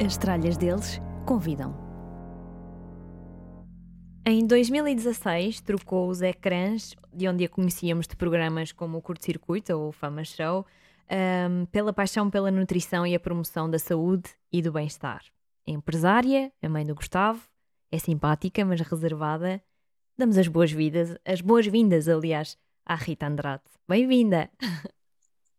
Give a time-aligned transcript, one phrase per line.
[0.00, 1.74] As tralhas deles convidam.
[4.24, 9.72] Em 2016, trocou os ecrãs, de onde a conhecíamos de programas como o Curto Circuito
[9.72, 10.64] ou o Fama Show,
[11.50, 15.24] um, pela paixão pela nutrição e a promoção da saúde e do bem-estar.
[15.66, 17.42] É empresária, a mãe do Gustavo,
[17.90, 19.60] é simpática, mas reservada.
[20.16, 23.64] Damos as boas-vindas, as boas-vindas, aliás, à Rita Andrade.
[23.88, 24.48] Bem-vinda!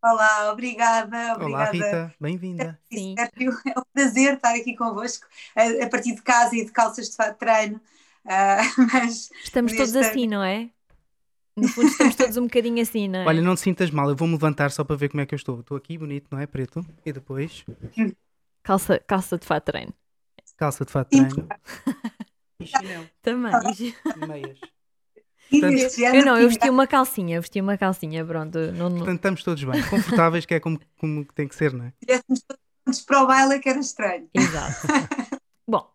[0.01, 1.33] Olá, obrigada.
[1.33, 1.45] obrigada.
[1.45, 2.79] Olá, Rita, bem-vinda.
[2.91, 3.15] Sim.
[3.17, 7.33] É um prazer estar aqui convosco, a, a partir de casa e de calças de
[7.33, 7.81] treino.
[8.25, 10.69] Uh, mas estamos todos assim, não é?
[11.55, 13.25] No fundo, estamos todos um bocadinho assim, não é?
[13.25, 15.37] Olha, não te sintas mal, eu vou-me levantar só para ver como é que eu
[15.37, 15.59] estou.
[15.59, 16.47] Estou aqui, bonito, não é?
[16.47, 16.81] Preto.
[17.05, 17.65] E depois.
[18.63, 19.93] Calça, calça de fato treino.
[20.55, 21.47] Calça de fato treino.
[22.57, 23.09] e chinelo.
[23.21, 23.51] Também.
[23.77, 24.59] E meias.
[25.49, 28.59] Portanto, eu não, eu vesti uma calcinha, vesti uma calcinha, pronto.
[28.73, 28.97] Não, não...
[28.97, 31.93] Portanto, estamos todos bem, confortáveis, que é como, como tem que ser, não é?
[32.07, 32.45] Se
[32.85, 34.29] todos para o baile, que era estranho.
[34.33, 34.87] Exato.
[35.67, 35.87] Bom,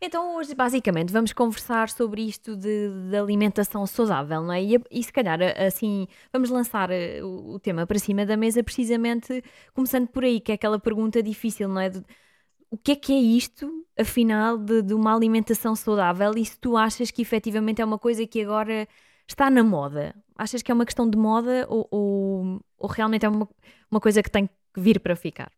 [0.00, 4.62] então hoje basicamente vamos conversar sobre isto de, de alimentação saudável, não é?
[4.62, 8.62] E, e, se calhar assim vamos lançar eh, o, o, tema para cima da mesa
[8.64, 9.42] precisamente
[9.74, 11.90] começando por aí, que é aquela pergunta difícil, não é?
[11.90, 12.02] De,
[12.70, 16.76] o que é que é isto, afinal, de, de, uma alimentação saudável e se tu
[16.76, 18.88] achas que efetivamente é uma coisa que agora
[19.26, 20.14] está na moda?
[20.36, 23.48] Achas que é uma questão de moda ou, ou, ou realmente é uma,
[23.90, 25.50] uma coisa que tem que vir para ficar?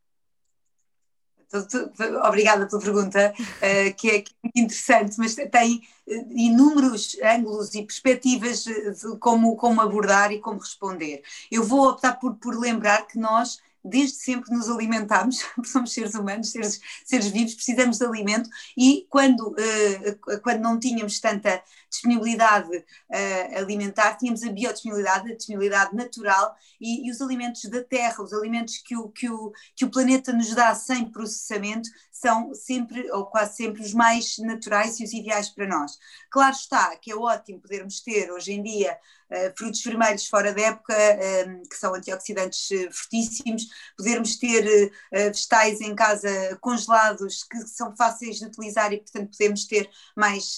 [2.27, 4.25] Obrigada pela pergunta, uh, que, é, é
[4.57, 11.23] interessante, mas tem uh, inúmeros ângulos e perspectivas de como, como abordar e como responder.
[11.51, 16.51] Eu vou optar por, por lembrar que nós desde sempre nos alimentamos, somos seres humanos,
[16.51, 23.59] seres, seres vivos, precisamos de alimento e quando, uh, quando não tínhamos tanta disponibilidade uh,
[23.59, 28.79] alimentar, tínhamos a biodisponibilidade, a disponibilidade natural e, e, os alimentos da terra, os alimentos
[28.79, 31.89] que o, que, o, que o planeta nos dá sem processamento,
[32.23, 35.99] são sempre, ou quase sempre, os mais naturais e os ideais para nós.
[36.31, 38.97] Claro está que é ótimo podermos ter hoje em dia
[39.29, 40.95] uh, frutos vermelhos fora da época,
[41.49, 43.65] um, que são antioxidantes uh, fortíssimos,
[43.97, 49.65] podermos ter uh, vegetais em casa congelados que são fáceis de utilizar e, portanto, podemos
[49.65, 50.55] ter mais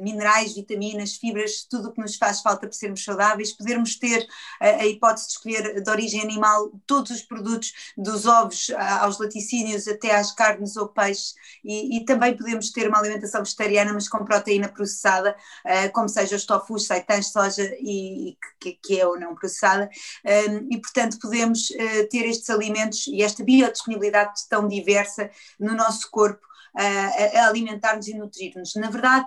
[0.00, 4.26] minerais, vitaminas vitaminas, fibras, tudo o que nos faz falta para sermos saudáveis, podermos ter
[4.60, 8.70] a, a hipótese de escolher de origem animal todos os produtos, dos ovos
[9.00, 11.34] aos laticínios até às carnes ou peixes,
[11.64, 16.36] e, e também podemos ter uma alimentação vegetariana, mas com proteína processada, uh, como seja
[16.36, 19.88] os tofus, seitãs, soja, e, que, que, é ou não processada,
[20.24, 26.10] um, e portanto podemos uh, ter estes alimentos e esta biodisponibilidade tão diversa no nosso
[26.10, 26.44] corpo.
[26.76, 28.74] Uh, a alimentar-nos e nutrir-nos.
[28.74, 29.24] Na verdade,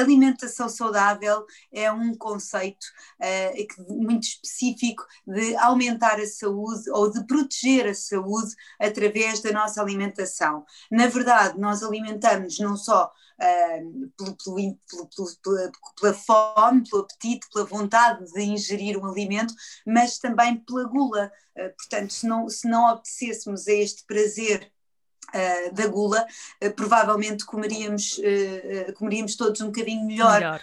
[0.00, 2.84] alimentação saudável é um conceito
[3.20, 9.80] uh, muito específico de aumentar a saúde ou de proteger a saúde através da nossa
[9.80, 10.64] alimentação.
[10.90, 17.48] Na verdade, nós alimentamos não só Uh, pelo, pelo, pelo, pela, pela, fome, pelo apetite,
[17.52, 19.52] pela vontade de ingerir um alimento,
[19.84, 21.32] mas também pela gula.
[21.58, 24.72] Uh, portanto, se não, se não obedecêssemos a este prazer
[25.32, 26.24] Uh, da gula,
[26.62, 30.40] uh, provavelmente comeríamos, uh, comeríamos todos um bocadinho melhor.
[30.40, 30.60] melhor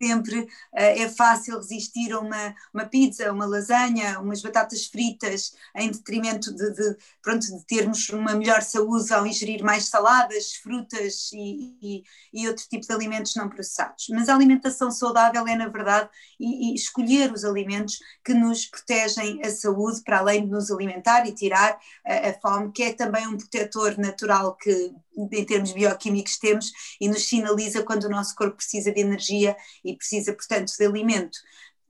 [0.00, 5.90] sempre uh, é fácil resistir a uma, uma pizza, uma lasanha, umas batatas fritas, em
[5.90, 11.76] detrimento de, de, pronto, de termos uma melhor saúde ao ingerir mais saladas, frutas e,
[11.82, 14.06] e, e outro tipo de alimentos não processados.
[14.10, 16.08] Mas a alimentação saudável é, na verdade,
[16.38, 21.26] e, e escolher os alimentos que nos protegem a saúde, para além de nos alimentar
[21.26, 24.92] e tirar a, a fome, que é também um protetor natural que
[25.32, 29.56] em termos bioquímicos temos e nos sinaliza quando o nosso corpo precisa de energia
[29.90, 31.38] e precisa, portanto, de alimento.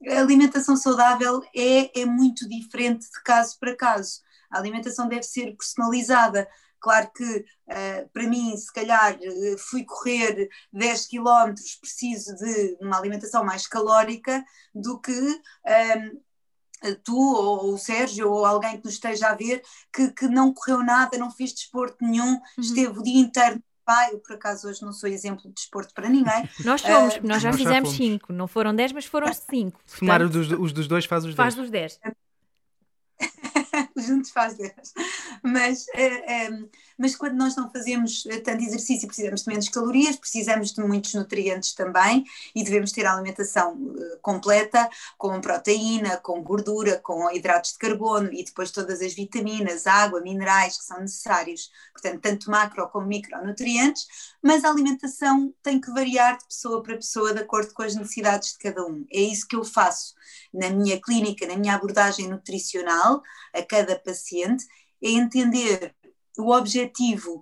[0.07, 4.21] A alimentação saudável é, é muito diferente de caso para caso.
[4.49, 6.47] A alimentação deve ser personalizada.
[6.79, 7.23] Claro que
[7.67, 13.67] uh, para mim, se calhar, uh, fui correr 10 km, preciso de uma alimentação mais
[13.67, 14.43] calórica
[14.73, 19.61] do que uh, tu ou o Sérgio ou alguém que nos esteja a ver
[19.93, 22.41] que, que não correu nada, não fez desporto nenhum, uhum.
[22.57, 26.07] esteve o dia inteiro pai, eu por acaso hoje não sou exemplo de desporto para
[26.07, 26.47] ninguém.
[26.63, 29.81] Nós fomos, uh, nós já nós fizemos 5, não foram 10, mas foram 5.
[29.83, 31.35] Somar os dos, os dos dois faz os 10.
[31.35, 31.99] Faz os 10.
[34.05, 34.73] juntos faz 10.
[35.43, 40.73] Mas, uh, mas quando nós não fazemos eh, tanto exercício, precisamos de menos calorias, precisamos
[40.73, 47.31] de muitos nutrientes também e devemos ter a alimentação completa, com proteína, com gordura, com
[47.31, 52.51] hidratos de carbono e depois todas as vitaminas, água, minerais que são necessários, portanto, tanto
[52.51, 54.07] macro como micronutrientes,
[54.41, 58.53] mas a alimentação tem que variar de pessoa para pessoa de acordo com as necessidades
[58.53, 59.05] de cada um.
[59.11, 60.13] É isso que eu faço
[60.53, 63.21] na minha clínica, na minha abordagem nutricional
[63.53, 64.65] a cada paciente,
[65.01, 65.95] é entender
[66.37, 67.41] o objetivo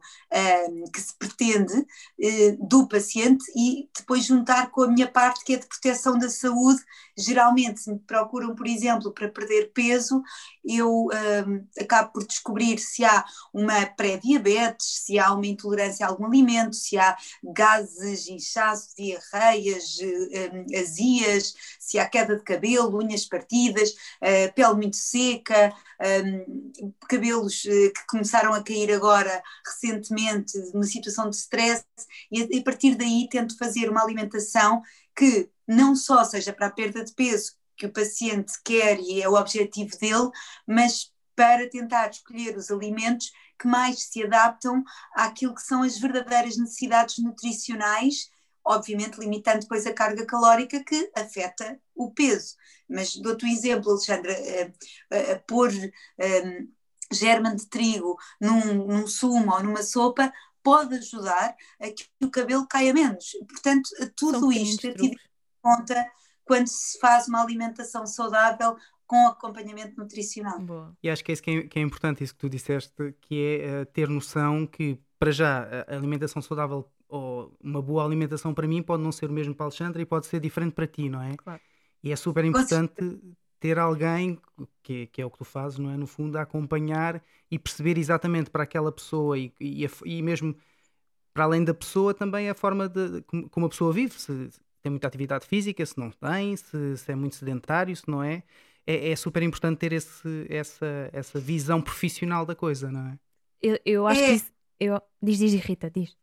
[0.70, 5.54] um, que se pretende uh, do paciente e depois juntar com a minha parte que
[5.54, 6.82] é de proteção da saúde.
[7.18, 10.22] Geralmente, se me procuram, por exemplo, para perder peso,
[10.64, 16.26] eu um, acabo por descobrir se há uma pré-diabetes, se há uma intolerância a algum
[16.26, 23.92] alimento, se há gases, inchaço, diarreias, um, azias, se há queda de cabelo, unhas partidas,
[23.92, 25.74] uh, pele muito seca,
[26.24, 26.72] um,
[27.10, 31.84] cabelos uh, que começaram a cair agora recentemente, uma situação de stress,
[32.32, 34.82] e a partir daí tento fazer uma alimentação
[35.16, 39.30] que não só seja para a perda de peso que o paciente quer e é
[39.30, 40.30] o objetivo dele,
[40.66, 44.84] mas para tentar escolher os alimentos que mais se adaptam
[45.16, 48.32] àquilo que são as verdadeiras necessidades nutricionais
[48.68, 52.56] obviamente limitando depois a carga calórica que afeta o peso.
[52.88, 56.68] Mas dou-te um exemplo, Alexandra, a, a, a pôr um,
[57.12, 60.32] germe de trigo num, num sumo ou numa sopa
[60.62, 63.32] pode ajudar a que o cabelo caia menos.
[63.48, 65.16] Portanto, tudo isto tido em
[65.68, 66.10] conta
[66.46, 70.60] quando se faz uma alimentação saudável com acompanhamento nutricional.
[70.60, 70.98] Boa.
[71.02, 73.62] E acho que é isso que é, que é, importante, isso que tu disseste, que
[73.62, 78.68] é uh, ter noção que, para já, a alimentação saudável ou uma boa alimentação para
[78.68, 81.10] mim pode não ser o mesmo para a Alexandra e pode ser diferente para ti,
[81.10, 81.36] não é?
[81.38, 81.62] Claro.
[82.04, 83.20] E é super importante
[83.60, 84.40] ter alguém,
[84.84, 85.98] que, que, é o que tu fazes, não é?
[85.98, 90.56] No fundo, a acompanhar e perceber exatamente para aquela pessoa e, e, e mesmo
[91.34, 93.22] para além da pessoa também a forma de
[93.52, 94.50] como a pessoa vive, se
[94.82, 98.44] tem muita atividade física, se não tem, se, se é muito sedentário, se não é.
[98.86, 103.20] É, é super importante ter esse, essa, essa visão profissional da coisa, não é?
[103.62, 104.26] Eu, eu acho é.
[104.28, 106.16] que isso, eu, diz, diz, Rita, diz.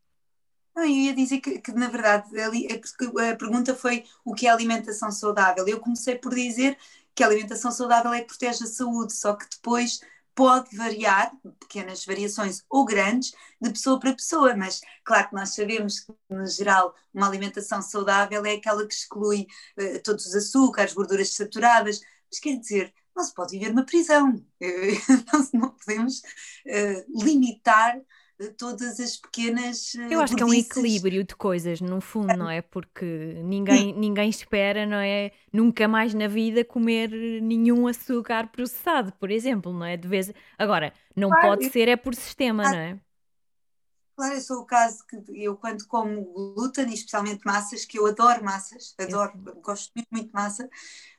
[0.75, 4.51] Não, eu ia dizer que, que, na verdade, a, a pergunta foi o que é
[4.51, 5.67] alimentação saudável.
[5.69, 6.77] Eu comecei por dizer
[7.15, 10.01] que a alimentação saudável é que protege a saúde, só que depois
[10.35, 16.01] pode variar, pequenas variações ou grandes, de pessoa para pessoa, mas claro que nós sabemos
[16.01, 19.47] que, no geral, uma alimentação saudável é aquela que exclui
[19.79, 22.01] uh, todos os açúcares, gorduras saturadas,
[22.31, 24.45] mas quer dizer, não se pode viver numa prisão,
[25.33, 27.97] não, não podemos uh, limitar
[28.57, 29.95] todas as pequenas.
[30.11, 32.61] Eu acho que é um equilíbrio de coisas, no fundo, não é?
[32.63, 33.05] Porque
[33.45, 35.31] ninguém, ninguém espera, não é?
[35.53, 37.11] Nunca mais na vida comer
[37.43, 39.97] nenhum açúcar processado, por exemplo, não é?
[39.97, 40.33] De vez.
[40.59, 43.01] Agora, não claro, pode ser, é por sistema, não é?
[44.17, 46.23] Claro, eu sou o caso que eu, quando como
[46.55, 50.69] glúten, especialmente massas, que eu adoro massas, adoro, gosto muito, muito de massa,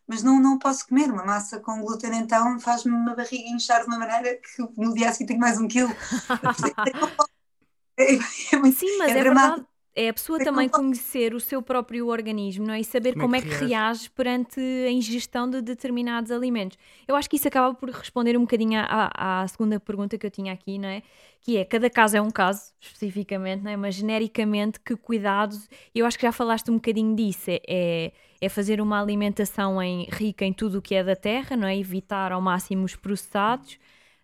[0.07, 3.87] mas não, não posso comer uma massa com glúten, então faz-me uma barriga inchar de
[3.87, 5.89] uma maneira que no dia seguinte tenho mais um quilo.
[7.97, 8.13] é,
[8.53, 9.65] é muito, Sim, mas é, é verdade.
[9.97, 12.81] É a pessoa também conhecer o seu próprio organismo não é?
[12.81, 13.65] e saber como, como é que, reage?
[13.65, 16.77] reage perante a ingestão de determinados alimentos.
[17.07, 20.29] Eu acho que isso acaba por responder um bocadinho à, à, segunda pergunta que eu
[20.29, 21.01] tinha aqui, não é?
[21.39, 23.77] Que é, cada caso é um caso, especificamente, não é?
[23.77, 28.11] mas genericamente, que cuidados, eu acho que já falaste um bocadinho disso, é, é,
[28.41, 31.77] é fazer uma alimentação em, rica em tudo o que é da terra, não é?
[31.77, 33.79] Evitar ao máximo os processados.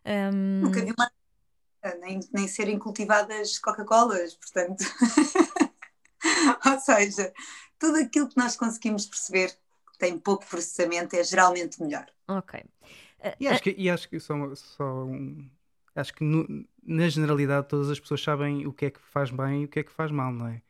[0.05, 0.63] Um...
[0.63, 1.09] Nunca vi uma
[1.99, 4.83] nem, nem serem cultivadas Coca-Colas, portanto.
[6.73, 7.33] Ou seja,
[7.79, 9.49] tudo aquilo que nós conseguimos perceber
[9.91, 12.05] que tem pouco processamento é geralmente melhor.
[12.27, 12.59] Ok.
[13.19, 15.49] Uh, e, acho que, e acho que só, só um,
[15.95, 19.61] acho que no, na generalidade todas as pessoas sabem o que é que faz bem
[19.61, 20.61] e o que é que faz mal, não é?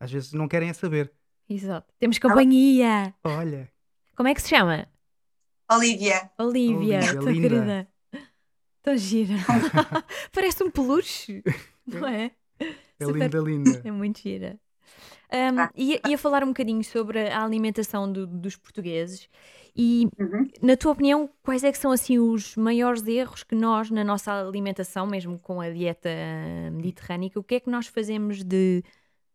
[0.00, 1.12] Às vezes não querem é saber.
[1.48, 1.92] Exato.
[1.98, 3.14] Temos companhia.
[3.24, 3.70] Olha.
[4.14, 4.88] Como é que se chama?
[5.70, 6.30] Olivia.
[6.38, 7.48] Olivia, Olivia tua linda.
[7.48, 7.88] querida.
[8.82, 9.34] Tão gira.
[10.32, 11.42] Parece um peluche,
[11.86, 12.30] não é?
[12.58, 13.20] É Super...
[13.20, 13.82] linda, linda.
[13.84, 14.58] É muito gira.
[15.30, 15.70] Um, ah.
[15.76, 19.28] ia, ia, falar um bocadinho sobre a alimentação do, dos portugueses
[19.76, 20.50] e, uhum.
[20.60, 24.32] na tua opinião, quais é que são assim os maiores erros que nós, na nossa
[24.32, 26.08] alimentação, mesmo com a dieta
[26.72, 28.82] mediterrânica, o que é que nós fazemos de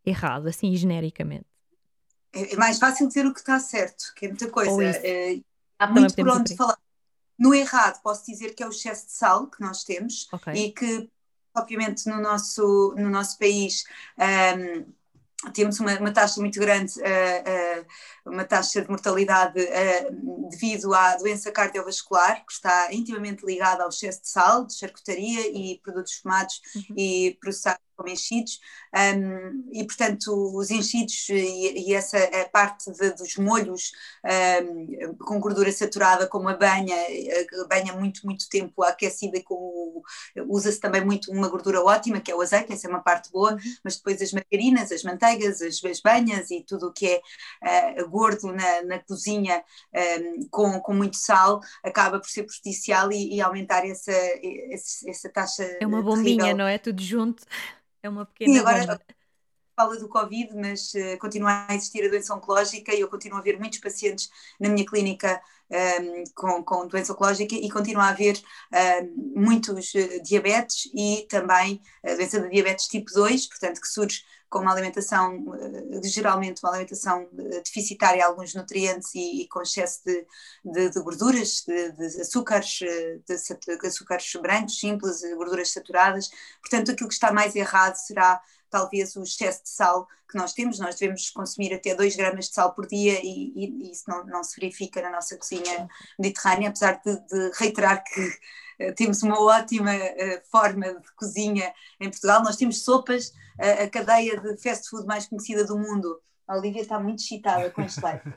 [0.05, 1.45] errado, assim, genericamente?
[2.33, 4.83] É, é mais fácil dizer o que está certo, que é muita coisa.
[4.83, 5.39] É,
[5.79, 6.77] há muito por onde falar.
[7.39, 10.53] No errado, posso dizer que é o excesso de sal que nós temos okay.
[10.53, 11.09] e que,
[11.55, 13.85] obviamente, no nosso, no nosso país.
[14.17, 14.93] Um,
[15.51, 21.15] temos uma, uma, taxa muito grande, uh, uh, uma taxa de mortalidade uh, devido à
[21.15, 26.61] doença cardiovascular, que está intimamente ligada ao excesso de sal, de charcutaria e produtos fumados
[26.75, 26.95] uhum.
[26.97, 28.59] e processados como enchidos,
[28.95, 32.17] um, e portanto os enchidos e, e essa
[32.51, 33.91] parte de, dos molhos
[34.63, 39.41] um, com gordura saturada, como a banha, a banha muito, muito tempo aquecida,
[40.47, 43.53] usa-se também muito uma gordura ótima, que é o azeite, essa é uma parte boa,
[43.53, 43.59] uhum.
[43.83, 47.21] mas depois as margarinas, as manteigas, as, as banhas e tudo o que
[47.63, 53.11] é uh, gordo na, na cozinha um, com, com muito sal, acaba por ser prejudicial
[53.11, 55.63] e, e aumentar essa, essa, essa taxa.
[55.79, 56.57] É uma bombinha, terrível.
[56.57, 56.77] não é?
[56.77, 57.43] Tudo junto.
[58.03, 58.53] É uma pequena.
[58.53, 59.01] Sim, agora
[59.75, 63.41] fala do Covid, mas uh, continua a existir a doença oncológica e eu continuo a
[63.41, 68.09] ver muitos pacientes na minha clínica um, ehm, com, com doença oncológica e continua a
[68.09, 73.81] haver um, ehm, muitos uh, diabetes e também a doença de diabetes tipo 2, portanto,
[73.81, 77.27] que surge com uma alimentação, uh, geralmente uma alimentação
[77.63, 80.25] deficitária em alguns nutrientes e, e com excesso de,
[80.63, 82.79] de, de gorduras, de, de açúcares,
[83.27, 86.29] de, açúcares brancos, simples, gorduras saturadas.
[86.61, 88.39] Portanto, aquilo que está mais errado será
[88.73, 90.79] talvez o excesso de sal que nós temos.
[90.79, 94.25] Nós devemos consumir até 2 gramas de sal por dia e, e, e isso não,
[94.25, 95.87] não, se verifica na nossa cozinha
[96.19, 102.09] mediterrânea, apesar de, de reiterar que uh, temos uma ótima uh, forma de cozinha em
[102.09, 102.43] Portugal.
[102.43, 103.27] Nós temos sopas,
[103.59, 106.19] uh, a cadeia de fast food mais conhecida do mundo.
[106.47, 108.23] A Olivia está muito excitada com este live.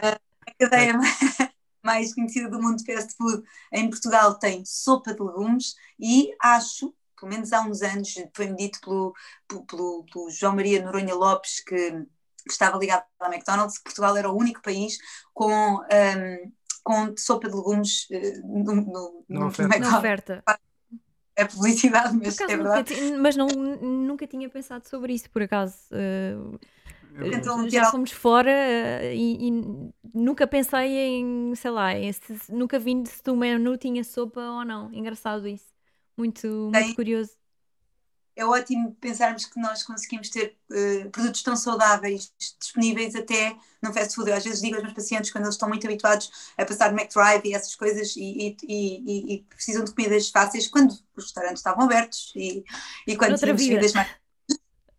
[0.00, 0.94] a cadeia
[1.82, 6.94] mais conhecida do mundo de fast food em Portugal tem sopa de legumes e acho
[7.22, 9.14] pelo menos há uns anos, foi-me dito pelo,
[9.46, 14.28] pelo, pelo, João Maria Noronha Lopes, que, que, estava ligado à McDonald's, que Portugal era
[14.28, 14.98] o único país
[15.32, 16.52] com, um,
[16.82, 19.98] com sopa de legumes uh, no, no, no, oferta.
[19.98, 20.44] oferta.
[21.36, 22.94] É publicidade, mas é verdade.
[23.18, 25.76] mas não, nunca tinha pensado sobre isso, por acaso.
[25.92, 26.58] Uh,
[27.24, 32.80] então, já fomos fora uh, e, e, nunca pensei em, sei lá, em, se, nunca
[32.80, 34.92] vi se o menu tinha sopa ou não.
[34.92, 35.71] Engraçado isso.
[36.16, 37.30] Muito, muito curioso.
[38.34, 44.14] É ótimo pensarmos que nós conseguimos ter uh, produtos tão saudáveis disponíveis até no fast
[44.14, 44.30] food.
[44.30, 47.46] Eu às vezes digo aos meus pacientes quando eles estão muito habituados a passar McDrive
[47.46, 51.84] e essas coisas e, e, e, e precisam de comidas fáceis quando os restaurantes estavam
[51.84, 52.64] abertos e,
[53.06, 54.08] e quando tínhamos comidas mais.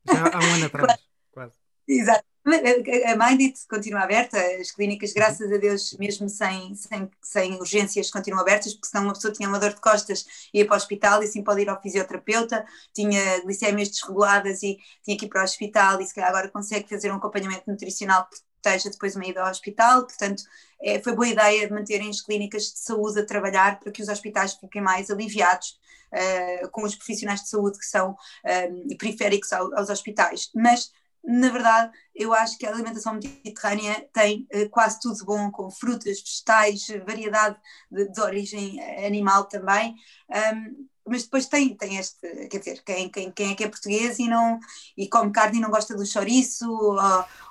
[0.05, 1.01] Já há um ano atrás,
[1.31, 1.53] quase.
[1.87, 2.32] Exato.
[2.45, 5.15] A Mindit continua aberta, as clínicas, uhum.
[5.15, 9.47] graças a Deus, mesmo sem, sem, sem urgências, continuam abertas, porque senão uma pessoa tinha
[9.47, 12.65] uma dor de costas e ia para o hospital e assim pode ir ao fisioterapeuta,
[12.93, 16.89] tinha glicémias desreguladas e tinha que ir para o hospital e se calhar agora consegue
[16.89, 20.43] fazer um acompanhamento nutricional que proteja depois uma ida ao hospital, portanto
[20.81, 24.53] é, foi boa ideia manterem as clínicas de saúde a trabalhar para que os hospitais
[24.53, 25.79] fiquem mais aliviados
[26.11, 30.91] uh, com os profissionais de saúde que são um, periféricos ao, aos hospitais, mas
[31.23, 36.21] na verdade, eu acho que a alimentação mediterrânea tem uh, quase tudo bom, com frutas,
[36.21, 37.57] vegetais, variedade
[37.89, 39.95] de, de origem animal também.
[40.29, 44.19] Um, mas depois tem, tem este, quer dizer, quem, quem, quem é que é português
[44.19, 44.57] e, não,
[44.97, 46.97] e come carne e não gosta do chouriço ou,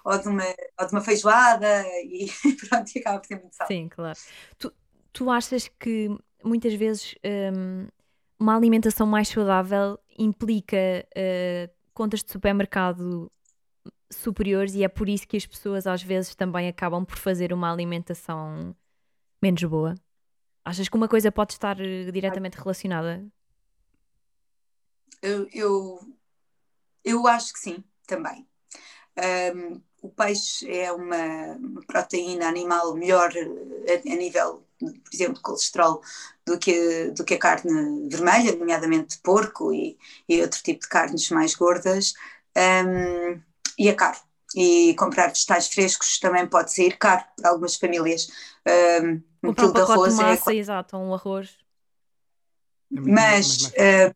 [0.05, 0.45] ou, de, uma,
[0.81, 2.31] ou de uma feijoada e
[2.69, 3.67] pronto, e acaba por ter muito sal.
[3.67, 4.19] Sim, claro.
[4.59, 4.73] Tu,
[5.13, 6.09] tu achas que
[6.43, 7.15] muitas vezes
[7.55, 7.87] um,
[8.39, 13.31] uma alimentação mais saudável implica uh, contas de supermercado
[14.13, 17.73] superiores e é por isso que as pessoas às vezes também acabam por fazer uma
[17.73, 18.75] alimentação
[19.41, 19.95] menos boa?
[20.65, 23.25] Achas que uma coisa pode estar eh, diretamente relacionada?
[25.21, 26.01] Eu, eu,
[27.05, 28.47] eu acho que sim, também.
[29.17, 36.03] Um, o peixe é uma, proteína animal melhor a, a, nível, por exemplo, de colesterol
[36.45, 39.97] do que, do que a carne vermelha, nomeadamente porco e,
[40.29, 42.15] e outro tipo de carnes mais gordas.
[42.57, 43.41] Um,
[43.79, 44.19] e é caro.
[44.55, 48.29] E comprar vegetais frescos também pode sair caro para algumas famílias.
[49.03, 50.57] Um, um quilo de arroz de é massa, é.
[50.57, 51.57] Exato, um arroz.
[52.95, 54.15] É mas uh,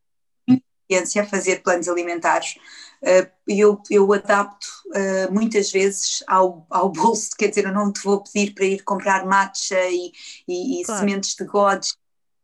[0.87, 2.57] experiência a fazer planos alimentares.
[3.03, 8.03] Uh, eu, eu adapto uh, muitas vezes ao, ao bolso, quer dizer, eu não te
[8.03, 10.13] vou pedir para ir comprar matcha e,
[10.47, 11.01] e, e claro.
[11.01, 11.97] sementes de godes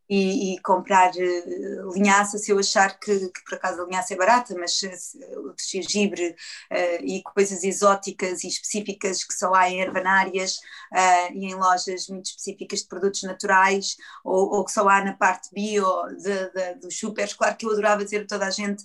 [0.08, 4.16] e, e comprar uh, linhaça se eu achar que, que, por acaso a linhaça é
[4.16, 10.56] barata, mas uh, gengibre uh, e coisas exóticas e específicas que só há em herbanárias
[10.92, 15.14] uh, e em lojas muito específicas de produtos naturais ou, ou que só há na
[15.14, 17.32] parte bio de, de, dos supers.
[17.32, 18.84] Claro que eu adorava dizer a toda a gente,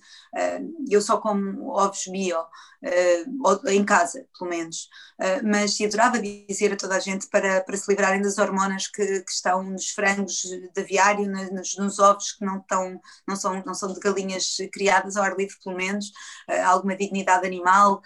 [0.90, 2.38] eu só como ovos bio,
[2.88, 4.88] uh, em casa, pelo menos.
[5.20, 9.22] Uh, mas adorava dizer a toda a gente para, para se livrarem das hormonas que,
[9.22, 10.42] que estão nos frangos
[10.74, 15.18] de aviário, nos, nos, ovos que não, estão, não, são, não são de galinhas criadas
[15.18, 16.08] ao ar livre, pelo menos,
[16.50, 18.02] uh, alguma dignidade animal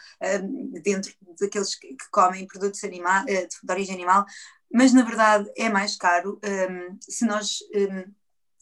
[0.83, 4.25] dentro daqueles que, que comem produtos anima de, de origem animal.
[4.73, 8.11] Mas na verdade é mais caro um, se nós um,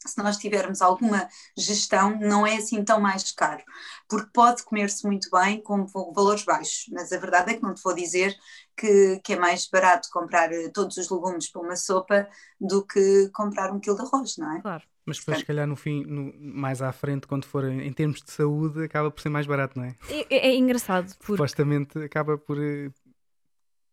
[0.09, 3.63] se nós tivermos alguma gestão, não é assim tão mais caro,
[4.07, 7.81] porque pode comer-se muito bem com valores baixos, mas a verdade é que não te
[7.83, 8.35] vou dizer
[8.75, 12.27] que, que é mais barato comprar eh, todos os legumes para uma sopa
[12.59, 14.61] do que comprar um quilo de arroz, não é?
[14.61, 14.83] Claro.
[15.05, 18.31] Mas depois, se calhar, no fim, no, mais à frente, quando for em termos de
[18.31, 19.95] saúde, acaba por ser mais barato, não é?
[20.07, 21.07] É, é, é engraçado.
[21.17, 21.33] Porque...
[21.33, 22.93] Supostamente acaba por uh,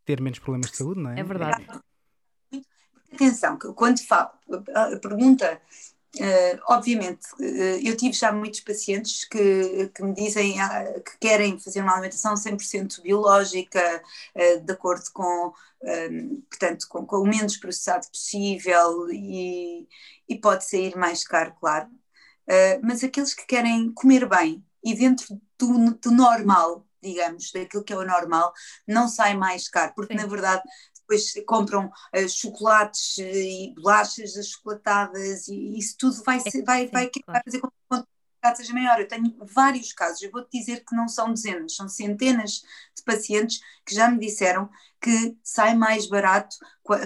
[0.05, 1.21] ter menos problemas de saúde, não é?
[1.21, 1.67] É verdade.
[3.13, 4.31] Atenção, que quando falo,
[4.75, 5.59] a pergunta
[6.19, 11.59] Uh, obviamente, uh, eu tive já muitos pacientes que, que me dizem uh, que querem
[11.59, 14.03] fazer uma alimentação 100% biológica,
[14.65, 15.53] de acordo com,
[16.49, 19.87] portanto, com, com, o menos processado possível e,
[20.29, 21.89] e pode sair mais caro, claro.
[22.83, 27.97] mas aqueles que querem comer bem e dentro do, do normal, digamos, daquilo que é
[27.97, 28.53] o normal,
[28.87, 30.21] não sai mais caro, porque Sim.
[30.21, 30.63] na verdade
[31.09, 37.11] depois compram uh, chocolates uh, e bolachas achocolatadas e isso tudo vai, ser, vai, vai,
[37.27, 38.16] vai fazer com que
[38.55, 39.01] seja maior.
[39.01, 42.63] Eu tenho vários casos, eu vou-te dizer que não são dezenas, são centenas
[42.95, 44.69] de pacientes que já me disseram
[45.01, 46.57] que sai mais barato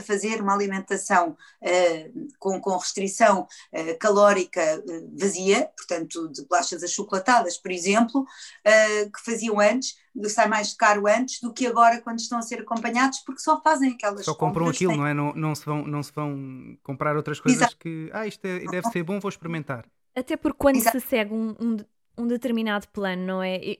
[0.02, 7.58] fazer uma alimentação uh, com, com, restrição uh, calórica uh, vazia, portanto, de bolachas achocolatadas,
[7.58, 8.24] por exemplo,
[8.64, 9.96] que faziam antes,
[10.28, 13.92] sai mais caro antes do que agora quando estão a ser acompanhados, porque só fazem
[13.92, 15.14] aquelas Só compram aquilo, não é?
[15.14, 17.76] Não, não, se vão, não se vão comprar outras coisas Exato.
[17.78, 19.86] que, ah, isto é, deve ser bom, vou experimentar.
[20.14, 21.00] Até porque quando Exato.
[21.00, 21.76] se segue um, um,
[22.18, 23.78] um, determinado plano, não é?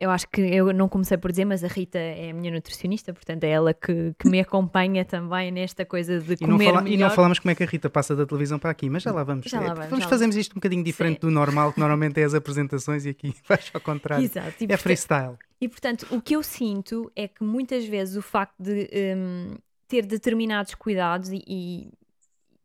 [0.00, 3.12] Eu acho que eu não comecei por dizer, mas a Rita é a minha nutricionista,
[3.12, 6.88] portanto é ela que, que me acompanha também nesta coisa de comer e não fala,
[6.88, 9.10] E não falamos como é que a Rita passa da televisão para aqui, mas já
[9.10, 9.46] lá vamos.
[9.46, 11.26] Já lá vamos, vamos fazermos isto um bocadinho diferente Sim.
[11.26, 14.24] do normal, que normalmente é as apresentações e aqui vais ao contrário.
[14.24, 14.54] Exato.
[14.60, 15.36] E, é freestyle.
[15.60, 19.56] E portanto, o que eu sinto é que muitas vezes o facto de um,
[19.88, 21.92] ter determinados cuidados e, e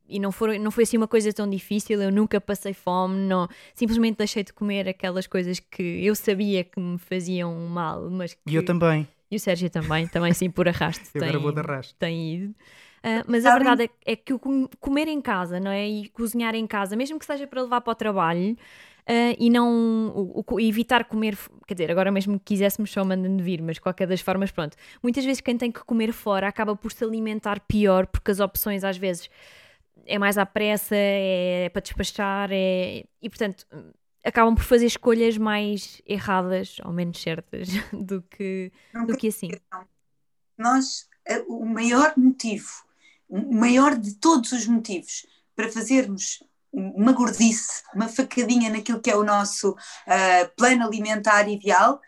[0.08, 3.48] e não, for, não foi assim uma coisa tão difícil, eu nunca passei fome, não,
[3.74, 8.42] simplesmente deixei de comer aquelas coisas que eu sabia que me faziam mal, mas que,
[8.48, 9.08] E eu também.
[9.32, 11.10] E o Sérgio também, também sim por arrasto.
[11.16, 11.96] eu tem, vou de arrasto.
[11.98, 12.56] Tem ido.
[13.04, 14.34] Uh, mas a verdade é, é, que
[14.80, 15.88] comer em casa, não é?
[15.88, 18.56] E cozinhar em casa, mesmo que seja para levar para o trabalho,
[19.04, 21.38] Uh, e não o, o, evitar comer,
[21.68, 24.78] quer dizer, agora mesmo que quiséssemos só mandando vir, mas qualquer das formas, pronto.
[25.02, 28.82] Muitas vezes quem tem que comer fora acaba por se alimentar pior, porque as opções
[28.86, 29.30] às vezes
[30.06, 33.06] é mais à pressa, é para despachar, é...
[33.22, 33.66] e portanto
[34.24, 38.72] acabam por fazer escolhas mais erradas ou menos certas do que,
[39.06, 39.50] do que assim.
[40.58, 42.70] Nós, eh, o maior motivo,
[43.28, 49.16] o maior de todos os motivos para fazermos uma gordice, uma facadinha naquilo que é
[49.16, 52.02] o nosso uh, plano alimentar ideal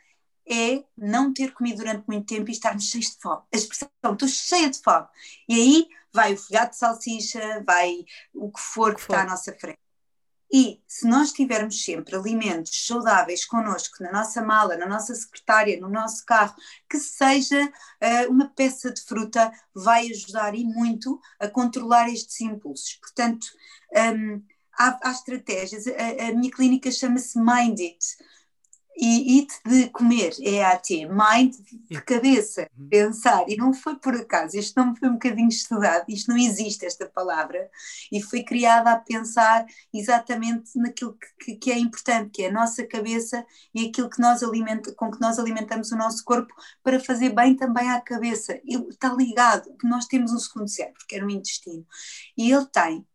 [0.48, 3.42] é não ter comido durante muito tempo e estarmos cheios de fome.
[3.54, 5.06] A expressão, estou cheia de fome.
[5.50, 9.54] E aí vai o folhado de salsicha, vai o que for que está à nossa
[9.54, 9.80] frente.
[10.52, 15.90] E se nós tivermos sempre alimentos saudáveis connosco, na nossa mala, na nossa secretária, no
[15.90, 16.56] nosso carro,
[16.90, 22.94] que seja uh, uma peça de fruta, vai ajudar e muito a controlar estes impulsos.
[23.02, 23.46] Portanto,
[24.16, 24.42] um,
[24.80, 25.88] há, há, estratégias.
[25.88, 28.06] A, a minha clínica chama-se Mind It
[28.98, 31.56] e it de comer, é t mind
[31.90, 32.88] de cabeça, uhum.
[32.88, 36.86] pensar, e não foi por acaso, este nome foi um bocadinho estudado, isto não existe
[36.86, 37.70] esta palavra,
[38.12, 42.86] e foi criada a pensar exatamente naquilo que, que é importante, que é a nossa
[42.86, 47.30] cabeça e aquilo que nós alimenta, com que nós alimentamos o nosso corpo para fazer
[47.30, 51.24] bem também à cabeça, ele está ligado, que nós temos um segundo cérebro, que é
[51.24, 51.86] o intestino,
[52.38, 53.06] e ele tem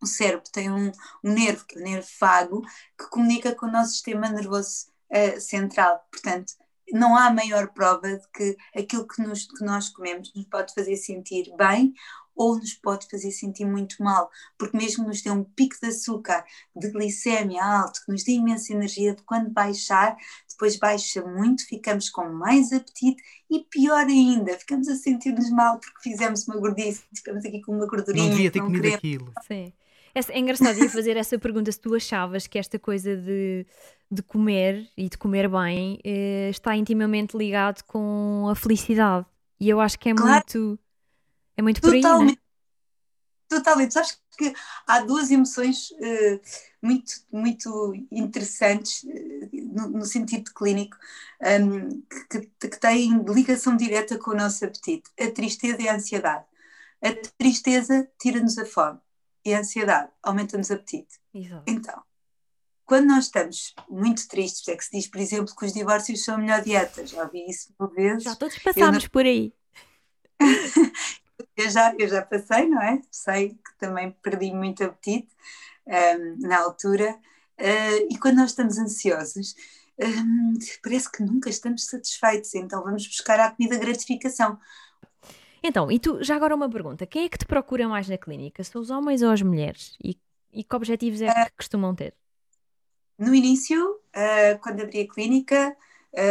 [0.00, 0.92] o cérebro tem um,
[1.24, 2.62] um nervo, que é o nervo vago,
[2.96, 6.00] que comunica com o nosso sistema nervoso uh, central.
[6.10, 6.52] Portanto,
[6.92, 10.96] não há maior prova de que aquilo que, nos, que nós comemos nos pode fazer
[10.96, 11.92] sentir bem
[12.38, 16.44] ou nos pode fazer sentir muito mal, porque mesmo nos dê um pico de açúcar,
[16.74, 20.16] de glicémia alto, que nos dê imensa energia, de quando baixar,
[20.48, 26.10] depois baixa muito, ficamos com mais apetite e pior ainda, ficamos a sentir-nos mal porque
[26.10, 28.24] fizemos uma gordice, ficamos aqui com uma gordurinha.
[28.24, 28.98] Não devia ter comido queremos.
[28.98, 29.32] aquilo.
[29.46, 29.72] Sim.
[30.14, 33.66] É engraçado ia fazer essa pergunta se tu achavas que esta coisa de,
[34.10, 39.26] de comer e de comer bem eh, está intimamente ligado com a felicidade.
[39.60, 40.32] E eu acho que é claro.
[40.32, 40.78] muito
[41.56, 42.36] é muito por aí, não é?
[43.48, 43.94] Totalmente.
[43.94, 44.54] Sabes que
[44.86, 46.40] há duas emoções uh,
[46.80, 50.96] muito, muito interessantes uh, no, no, sentido clínico
[51.40, 56.44] um, que, que, têm ligação direta com o nosso apetite: a tristeza e a ansiedade.
[57.02, 58.98] A tristeza tira-nos a fome
[59.44, 61.18] e a ansiedade aumenta-nos o apetite.
[61.34, 61.64] Exato.
[61.66, 62.02] Então,
[62.88, 66.36] quando nós estamos muito tristes, é que se diz, por exemplo, que os divórcios são
[66.36, 67.06] a melhor dieta.
[67.06, 68.22] Já ouvi isso uma vez.
[68.22, 69.10] Já todos passámos não...
[69.10, 69.52] por aí.
[71.54, 72.98] eu, já, eu já passei, não é?
[73.10, 75.28] Sei que também perdi muito apetite
[75.86, 77.14] um, na altura.
[77.60, 79.54] Uh, e quando nós estamos ansiosos,
[80.00, 84.58] um, parece que nunca estamos satisfeitos, então vamos buscar a comida gratificação.
[85.62, 88.64] Então, e tu, já agora uma pergunta: quem é que te procura mais na clínica?
[88.64, 89.94] São os homens ou as mulheres?
[90.02, 90.18] E,
[90.50, 92.14] e que objetivos é que uh, costumam ter?
[93.18, 95.76] No início, uh, quando abri a clínica,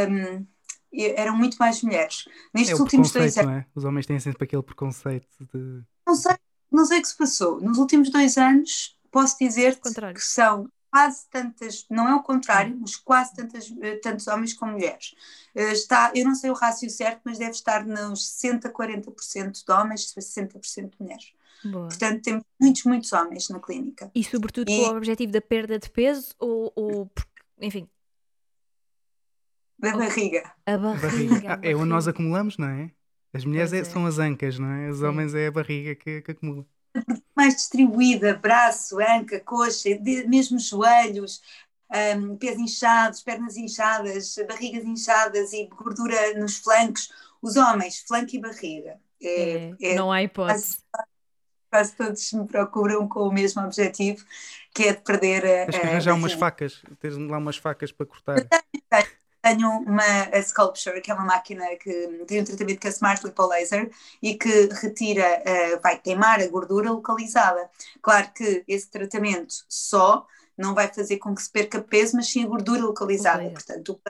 [0.10, 0.46] um,
[0.94, 2.26] eram muito mais mulheres.
[2.54, 3.52] Nestes é últimos dois anos.
[3.52, 3.66] É?
[3.76, 5.84] Os homens têm sempre aquele preconceito de.
[6.06, 6.36] Não sei,
[6.72, 7.60] não sei o que se passou.
[7.62, 12.96] Nos últimos dois anos, posso dizer que são quase tantas, não é o contrário, mas
[12.96, 15.14] quase tantas, eh, tantos homens como mulheres.
[15.54, 19.72] Uh, está, eu não sei o rácio certo, mas deve estar nos 60, 40% de
[19.72, 21.34] homens, 60% de mulheres.
[21.72, 21.88] Boa.
[21.88, 24.12] Portanto, temos muitos, muitos homens na clínica.
[24.14, 24.78] E sobretudo e...
[24.78, 27.12] com o objetivo da perda de peso ou, ou
[27.62, 27.88] enfim...
[29.80, 30.52] Da barriga.
[30.66, 31.54] A barriga.
[31.54, 32.92] Ah, é onde nós acumulamos, não é?
[33.32, 33.84] As mulheres é, é.
[33.84, 34.90] são as ancas, não é?
[34.90, 36.66] Os homens é a barriga que, que acumula.
[37.36, 39.90] Mais distribuída, braço, anca, coxa,
[40.28, 41.44] mesmo joelhos,
[42.18, 47.12] um, pés inchados, pernas inchadas, barrigas inchadas e gordura nos flancos.
[47.40, 49.00] Os homens, flanco e barriga.
[49.22, 50.78] É, é, não há hipótese.
[50.92, 51.08] Quase,
[51.70, 54.24] quase todos me procuram com o mesmo objetivo,
[54.74, 55.66] que é de perder a.
[55.66, 58.38] Tens que arranjar umas facas, tens lá umas facas para cortar.
[58.38, 59.08] Eu tenho,
[59.42, 63.26] tenho uma a Sculpture, que é uma máquina que tem um tratamento que é Smart
[63.26, 63.90] Lipo Laser
[64.22, 67.70] e que retira, uh, vai queimar a gordura localizada.
[68.02, 70.26] Claro que esse tratamento só
[70.58, 73.44] não vai fazer com que se perca peso, mas sim a gordura localizada.
[73.44, 73.54] Okay.
[73.54, 74.02] Portanto,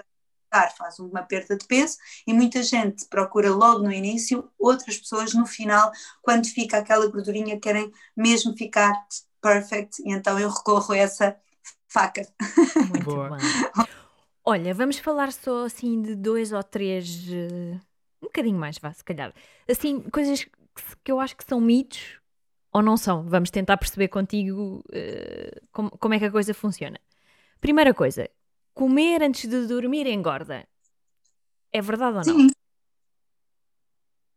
[0.77, 5.45] faz uma perda de peso e muita gente procura logo no início, outras pessoas no
[5.45, 8.93] final, quando fica aquela gordurinha, querem mesmo ficar
[9.41, 11.35] perfect e então eu recorro a essa
[11.87, 12.27] faca.
[12.89, 13.29] Muito Boa.
[13.29, 13.39] bem.
[14.43, 17.75] Olha, vamos falar só assim de dois ou três, uh,
[18.21, 19.33] um bocadinho mais, vá, se calhar.
[19.69, 20.51] Assim, coisas que,
[21.03, 22.17] que eu acho que são mitos
[22.71, 23.27] ou não são.
[23.27, 26.99] Vamos tentar perceber contigo uh, como, como é que a coisa funciona.
[27.59, 28.29] Primeira coisa,
[28.77, 30.67] comer antes de dormir engorda.
[31.71, 32.37] É verdade ou não?
[32.37, 32.49] Sim.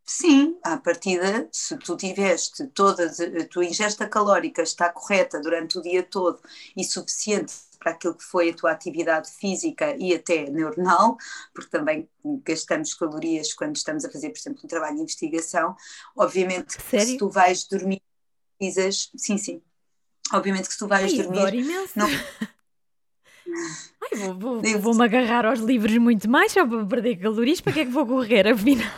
[0.04, 5.82] Sim, à partida, se tu tiveste toda a tua ingesta calórica está correta durante o
[5.82, 6.40] dia todo
[6.76, 11.16] e suficiente para aquilo que foi a tua atividade física e até neuronal,
[11.54, 12.08] porque também
[12.44, 15.76] gastamos calorias quando estamos a fazer, por exemplo, um trabalho de investigação.
[16.16, 17.06] Obviamente, Sério?
[17.06, 18.02] se tu vais dormir,
[18.58, 19.10] precisas.
[19.16, 19.62] Sim, sim.
[20.32, 21.64] Obviamente que se tu vais Ai, dormir.
[21.94, 22.08] Não,
[24.02, 27.60] Ai, vou, vou, vou-me agarrar aos livros muito mais só para perder calorias.
[27.60, 28.90] Para que é que vou correr, afinal?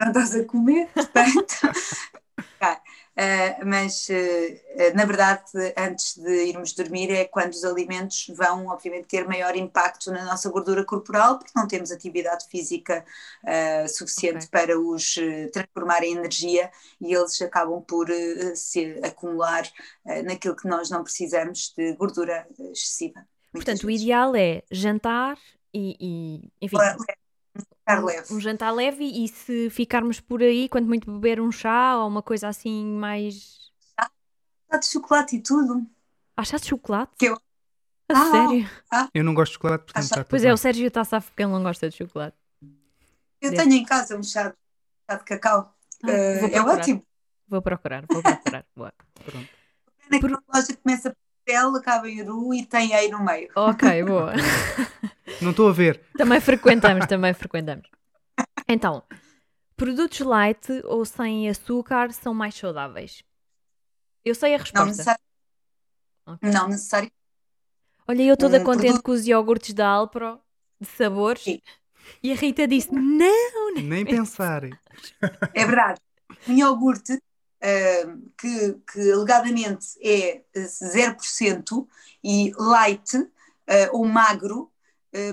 [0.00, 1.54] Não estás a comer, portanto.
[3.12, 5.44] Uh, mas uh, na verdade,
[5.76, 10.48] antes de irmos dormir, é quando os alimentos vão, obviamente, ter maior impacto na nossa
[10.48, 13.04] gordura corporal, porque não temos atividade física
[13.44, 14.48] uh, suficiente okay.
[14.48, 15.14] para os
[15.52, 16.70] transformar em energia
[17.00, 18.08] e eles acabam por
[18.54, 19.68] se acumular
[20.24, 23.26] naquilo que nós não precisamos de gordura excessiva.
[23.52, 23.84] Portanto, vezes.
[23.84, 25.36] o ideal é jantar
[25.74, 26.76] e, e enfim.
[27.88, 28.34] Jantar leve.
[28.34, 32.22] Um jantar leve e se ficarmos por aí, quanto muito beber um chá ou uma
[32.22, 33.72] coisa assim mais.
[34.70, 35.84] Chá de chocolate e tudo.
[36.36, 37.12] Ah, chá de chocolate?
[37.18, 37.34] Que eu...
[38.08, 38.70] A ah, sério?
[38.90, 39.08] Ah.
[39.12, 41.52] Eu não gosto de chocolate, portanto ah, Pois é, o Sérgio está safo porque ele
[41.52, 42.36] não gosta de chocolate.
[43.40, 43.56] Eu Deve.
[43.56, 44.56] tenho em casa um chá de,
[45.10, 45.74] chá de cacau.
[46.04, 47.04] Ah, uh, é ótimo.
[47.48, 48.64] Vou procurar, vou procurar.
[48.76, 48.92] Boa.
[49.24, 49.48] Pronto.
[50.10, 53.50] É que a loja começa por L, acaba em Uru e tem aí no meio.
[53.56, 54.32] Ok, boa.
[55.40, 56.00] Não estou a ver.
[56.16, 57.88] Também frequentamos, também frequentamos.
[58.68, 59.02] Então,
[59.76, 63.22] produtos light ou sem açúcar são mais saudáveis?
[64.24, 64.80] Eu sei a resposta.
[64.80, 65.20] Não necessário.
[66.26, 66.50] Okay.
[66.50, 67.10] Não necessário.
[68.06, 69.02] Olha, eu toda um, contente produto...
[69.02, 70.40] com os iogurtes da Alpro
[70.80, 71.42] de sabores.
[71.42, 71.60] Sim.
[72.22, 74.64] E a Rita disse: não, nem, nem pensar.
[75.54, 76.00] É verdade.
[76.48, 81.86] Um iogurte uh, que, que alegadamente é 0%
[82.22, 83.28] e light uh,
[83.92, 84.71] ou magro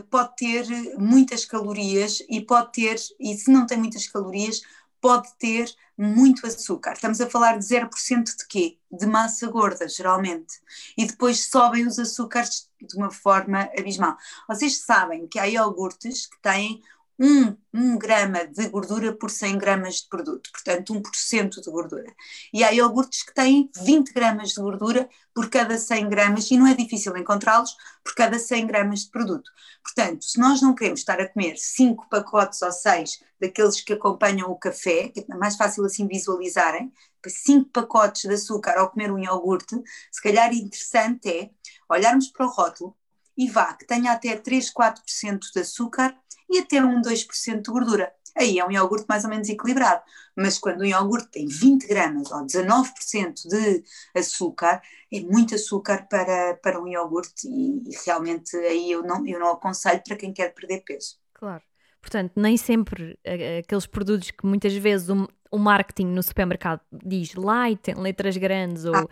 [0.09, 0.65] pode ter
[0.97, 4.61] muitas calorias e pode ter, e se não tem muitas calorias,
[5.01, 6.93] pode ter muito açúcar.
[6.93, 8.77] Estamos a falar de 0% de quê?
[8.91, 10.59] De massa gorda, geralmente.
[10.97, 14.17] E depois sobem os açúcares de uma forma abismal.
[14.47, 16.81] Vocês sabem que há iogurtes que têm
[17.19, 22.15] 1, 1 grama de gordura por 100 gramas de produto, portanto 1% de gordura.
[22.53, 26.65] E há iogurtes que têm 20 gramas de gordura por cada 100 gramas, e não
[26.65, 29.51] é difícil encontrá-los por cada 100 gramas de produto.
[29.83, 34.49] Portanto, se nós não queremos estar a comer 5 pacotes ou 6 daqueles que acompanham
[34.49, 36.91] o café, que é mais fácil assim visualizarem,
[37.27, 39.75] 5 pacotes de açúcar ao comer um iogurte,
[40.09, 41.49] se calhar interessante é
[41.89, 42.95] olharmos para o rótulo
[43.39, 46.13] e vá, que tenha até 3, 4% de açúcar
[46.49, 48.11] e até um 2% de gordura.
[48.37, 50.01] Aí é um iogurte mais ou menos equilibrado.
[50.35, 56.55] Mas quando um iogurte tem 20 gramas ou 19% de açúcar, é muito açúcar para,
[56.55, 60.53] para um iogurte e, e, realmente aí eu não, eu não aconselho para quem quer
[60.53, 61.17] perder peso.
[61.33, 61.63] Claro.
[62.01, 63.17] Portanto, nem sempre
[63.59, 68.83] aqueles produtos que muitas vezes o, o marketing no supermercado diz light, em letras grandes
[68.83, 68.95] ou.
[68.95, 69.07] Ah,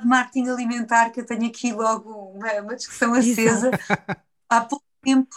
[0.00, 3.70] de marketing alimentar, que eu tenho aqui logo uma, uma discussão acesa.
[4.48, 5.34] Há pouco tempo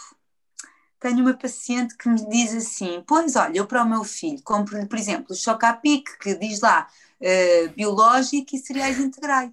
[1.00, 4.86] tenho uma paciente que me diz assim: Pois, olha, eu para o meu filho compro-lhe,
[4.86, 6.88] por exemplo, o Chocapic, que diz lá
[7.20, 9.50] uh, biológico e cereais integrais.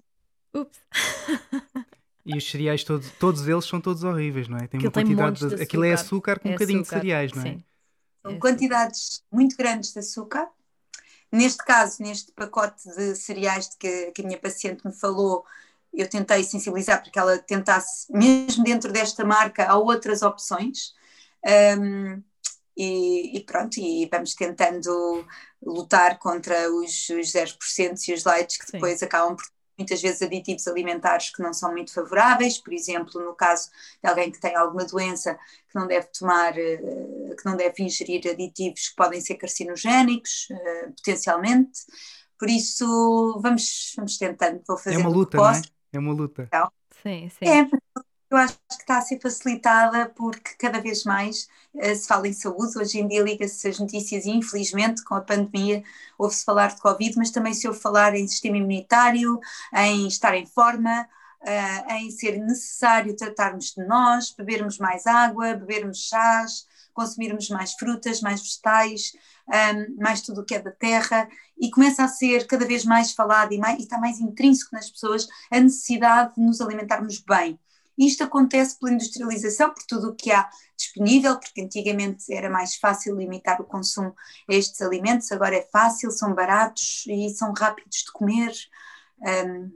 [0.54, 0.78] Ups.
[2.24, 4.66] E os cereais, todos, todos eles são todos horríveis, não é?
[4.66, 7.32] Tem uma quantidade de, de Aquilo é açúcar com é um bocadinho açúcar, de cereais,
[7.32, 7.44] não é?
[7.44, 7.64] Sim.
[8.22, 10.48] São é quantidades muito grandes de açúcar.
[11.30, 15.44] Neste caso, neste pacote de cereais de que, que a minha paciente me falou,
[15.92, 20.94] eu tentei sensibilizar para que ela tentasse, mesmo dentro desta marca, há outras opções.
[21.78, 22.22] Um,
[22.76, 25.26] e, e, pronto, e vamos tentando
[25.62, 29.06] lutar contra os, os 0% e os leites que depois Sim.
[29.06, 29.46] acabam por
[29.78, 33.70] muitas vezes aditivos alimentares que não são muito favoráveis, por exemplo, no caso
[34.02, 35.34] de alguém que tem alguma doença
[35.68, 36.78] que não deve tomar, eh,
[37.36, 41.80] que não deve ingerir aditivos que podem ser carcinogénicos, eh, potencialmente.
[42.38, 42.84] Por isso,
[43.40, 45.62] vamos, vamos tentando, vou fazer É uma luta, não é?
[45.92, 46.42] É uma luta.
[46.42, 46.70] Então,
[47.02, 47.46] sim, sim.
[47.46, 47.66] É,
[48.30, 52.32] eu acho que está a ser facilitada porque cada vez mais uh, se fala em
[52.32, 52.78] saúde.
[52.78, 55.82] Hoje em dia liga-se as notícias e, infelizmente, com a pandemia,
[56.18, 59.38] ouve-se falar de Covid, mas também se ouve falar em sistema imunitário,
[59.74, 61.08] em estar em forma,
[61.42, 68.20] uh, em ser necessário tratarmos de nós, bebermos mais água, bebermos chás, consumirmos mais frutas,
[68.22, 69.12] mais vegetais,
[69.46, 72.84] um, ehm, mais tudo o que é da terra, e começa a ser cada vez
[72.84, 77.20] mais falado e, mais, e está mais intrínseco nas pessoas a necessidade de nos alimentarmos
[77.20, 77.60] bem
[77.98, 83.16] isto acontece pela industrialização, por tudo o que há disponível, porque antigamente era mais fácil
[83.16, 84.14] limitar o consumo
[84.48, 88.52] a estes alimentos, agora é fácil, são baratos e são rápidos de comer.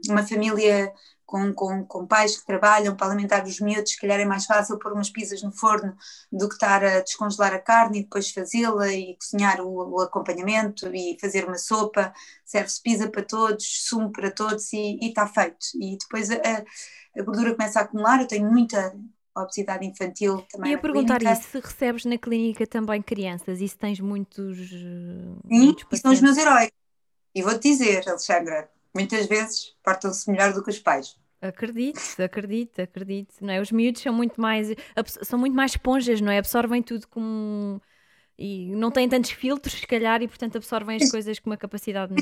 [0.09, 0.93] uma família
[1.31, 4.77] com, com, com, pais que trabalham para alimentar os miúdos, se calhar é mais fácil
[4.77, 5.95] pôr umas pizzas no forno
[6.29, 10.93] do que estar a descongelar a carne e depois fazê-la e cozinhar o, o, acompanhamento
[10.93, 12.13] e fazer uma sopa,
[12.43, 15.67] serve-se pizza para todos, sumo para todos e, está feito.
[15.79, 16.35] E depois a,
[17.17, 18.93] a gordura começa a acumular, eu tenho muita
[19.33, 20.73] obesidade infantil também.
[20.73, 21.39] E a perguntar clínica.
[21.39, 24.57] isso, se recebes na clínica também crianças e se tens muitos.
[24.57, 26.71] Sim, muitos são os meus heróis.
[27.33, 31.20] E vou-te dizer, Alexandra, muitas vezes portam-se melhor do que os pais.
[31.41, 33.33] Acredito, acredito, acredito.
[33.41, 33.59] Não é?
[33.59, 34.67] Os miúdos são muito mais
[35.23, 36.37] são muito mais esponjas, não é?
[36.37, 37.81] Absorvem tudo com
[38.37, 42.13] e não têm tantos filtros, se calhar, e portanto absorvem as coisas com uma capacidade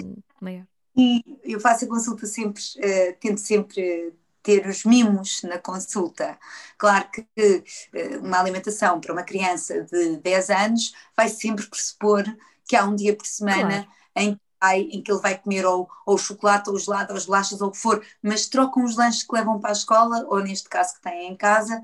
[0.41, 0.65] maior.
[0.97, 6.38] E eu faço a consulta sempre, uh, tento sempre ter os mimos na consulta.
[6.77, 12.23] Claro que uh, uma alimentação para uma criança de 10 anos vai sempre pressupor
[12.67, 13.88] que há um dia por semana claro.
[14.15, 17.69] em vai, em que ele vai comer ou, ou chocolate, ou gelado, ou bolachas, ou
[17.69, 20.95] o que for, mas trocam os lanches que levam para a escola, ou neste caso
[20.95, 21.82] que têm em casa,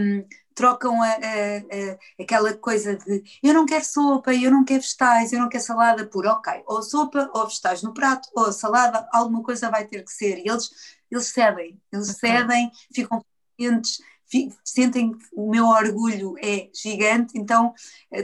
[0.00, 0.24] um,
[0.54, 5.32] trocam a, a, a, aquela coisa de eu não quero sopa, eu não quero vegetais,
[5.32, 9.42] eu não quero salada por ok, ou sopa, ou vegetais no prato, ou salada, alguma
[9.42, 10.38] coisa vai ter que ser.
[10.38, 10.70] E eles,
[11.10, 13.24] eles cedem, eles cedem, ficam
[13.56, 13.98] contentes
[14.64, 17.72] sentem o meu orgulho é gigante, então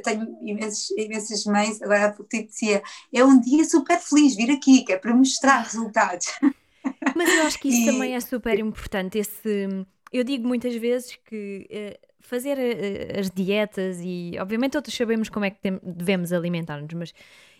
[0.05, 2.83] tenho imensos, imensas mães, agora há pouco te dizia,
[3.13, 6.27] é um dia super feliz vir aqui, que é para mostrar resultados.
[7.15, 7.87] Mas eu acho que isso e...
[7.87, 9.69] também é super importante, esse,
[10.13, 15.45] eu digo muitas vezes que uh, fazer uh, as dietas e obviamente todos sabemos como
[15.45, 17.13] é que devemos alimentar-nos, mas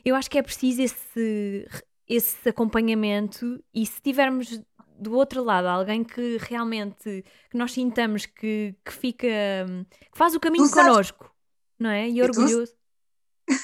[0.05, 1.67] eu acho que é preciso esse,
[2.09, 4.61] esse acompanhamento e se tivermos
[5.01, 10.41] do outro lado, alguém que realmente que nós sintamos que, que fica que faz o
[10.41, 11.33] caminho connosco,
[11.79, 12.09] não é?
[12.09, 12.75] E orgulhoso.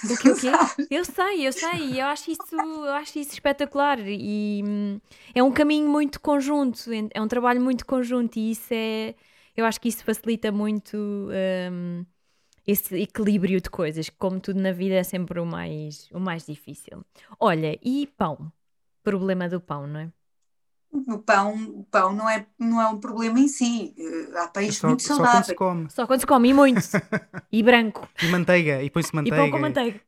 [0.03, 0.49] O que, o quê?
[0.91, 5.01] Eu sei, eu sei, eu acho isso, eu acho isso espetacular e hum,
[5.35, 9.15] é um caminho muito conjunto, é um trabalho muito conjunto e isso é,
[9.57, 12.05] eu acho que isso facilita muito um,
[12.67, 17.05] esse equilíbrio de coisas, como tudo na vida é sempre o mais, o mais difícil.
[17.39, 18.53] Olha, e pão?
[19.03, 20.13] Problema do pão, não é?
[20.93, 23.95] O pão, o pão não, é, não é um problema em si.
[23.99, 25.47] Uh, há pães só, muito só quando saudáveis.
[25.47, 25.91] se come.
[25.91, 26.81] Só quando se come, e muito.
[27.53, 28.09] e branco.
[28.23, 29.37] E manteiga, e põe-se E manteiga.
[29.37, 30.01] pão com manteiga.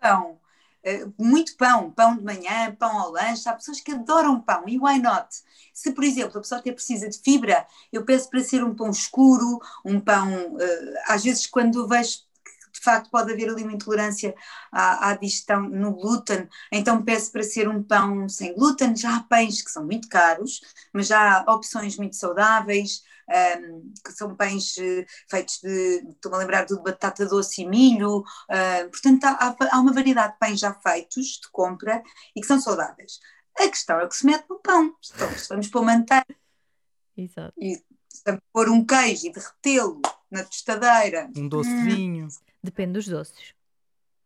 [0.00, 0.32] Pão,
[0.84, 3.48] uh, muito pão, pão de manhã, pão ao lanche.
[3.48, 5.28] Há pessoas que adoram pão e why not?
[5.72, 8.90] Se, por exemplo, a pessoa até precisa de fibra, eu peço para ser um pão
[8.90, 10.54] escuro, um pão.
[10.54, 12.25] uh, às vezes, quando vejo
[12.86, 14.34] facto pode haver ali uma intolerância
[14.72, 18.96] à, à digestão no glúten, então peço para ser um pão sem glúten.
[18.96, 20.60] Já há pães que são muito caros,
[20.92, 23.02] mas já há opções muito saudáveis.
[23.60, 28.20] um, que são pães eh, feitos de, estou-me a lembrar de batata doce e milho,
[28.20, 32.00] uh, portanto há, há- uma variedade de pães já feitos de compra
[32.36, 33.18] e que são saudáveis.
[33.58, 34.94] A questão é o que se mete no pão.
[35.14, 36.24] Então, se vamos pôr manteiga,
[37.16, 37.52] Exato.
[37.58, 37.84] se
[38.24, 40.00] vamos pôr um queijo e derretê-lo
[40.30, 41.96] na tostadeira, Um doce de Hum.
[41.96, 42.28] vinho.
[42.62, 43.54] Depende dos doces.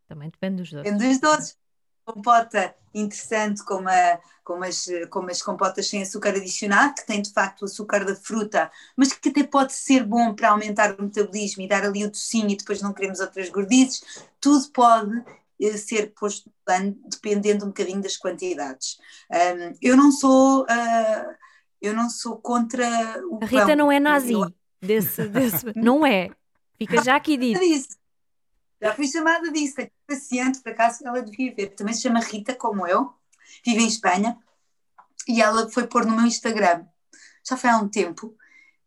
[0.08, 0.92] Também depende dos doces.
[0.92, 1.58] Depende dos doces.
[2.04, 7.32] Compota interessante como, a- como as, como as compotas sem açúcar adicionado, que tem de
[7.32, 11.62] facto o açúcar da fruta, mas que até pode ser bom para aumentar o metabolismo
[11.62, 14.02] e dar ali o docinho e depois não queremos outras gordices.
[14.40, 15.22] Tudo pode
[15.60, 18.98] eh, ser posto no plano dependendo um bocadinho das quantidades.
[19.30, 20.66] Ahm, eu não sou.
[20.68, 21.36] ah,
[21.80, 22.84] eu não sou contra
[23.28, 23.76] o A Rita pão.
[23.76, 24.32] não é nazi.
[24.32, 25.66] Eu- Desse, desse...
[25.76, 26.30] Não é.
[26.78, 27.60] Fica já aqui dito.
[28.80, 29.82] Já fui chamada disso.
[29.82, 31.66] Um paciente, por acaso, ela devia ver.
[31.74, 33.12] Também se chama Rita, como eu.
[33.62, 34.38] Vive em Espanha.
[35.28, 36.86] E ela foi pôr no meu Instagram.
[37.46, 38.34] Já foi há um tempo.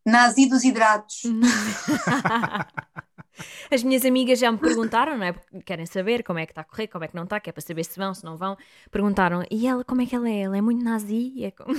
[0.03, 1.21] Nazi dos hidratos.
[3.71, 5.31] As minhas amigas já me perguntaram, não é?
[5.33, 7.49] Porque querem saber como é que está a correr, como é que não está, que
[7.49, 8.57] é para saber se vão, se não vão.
[8.91, 10.41] Perguntaram, e ela, como é que ela é?
[10.41, 11.33] Ela é muito nazi?
[11.43, 11.73] É como...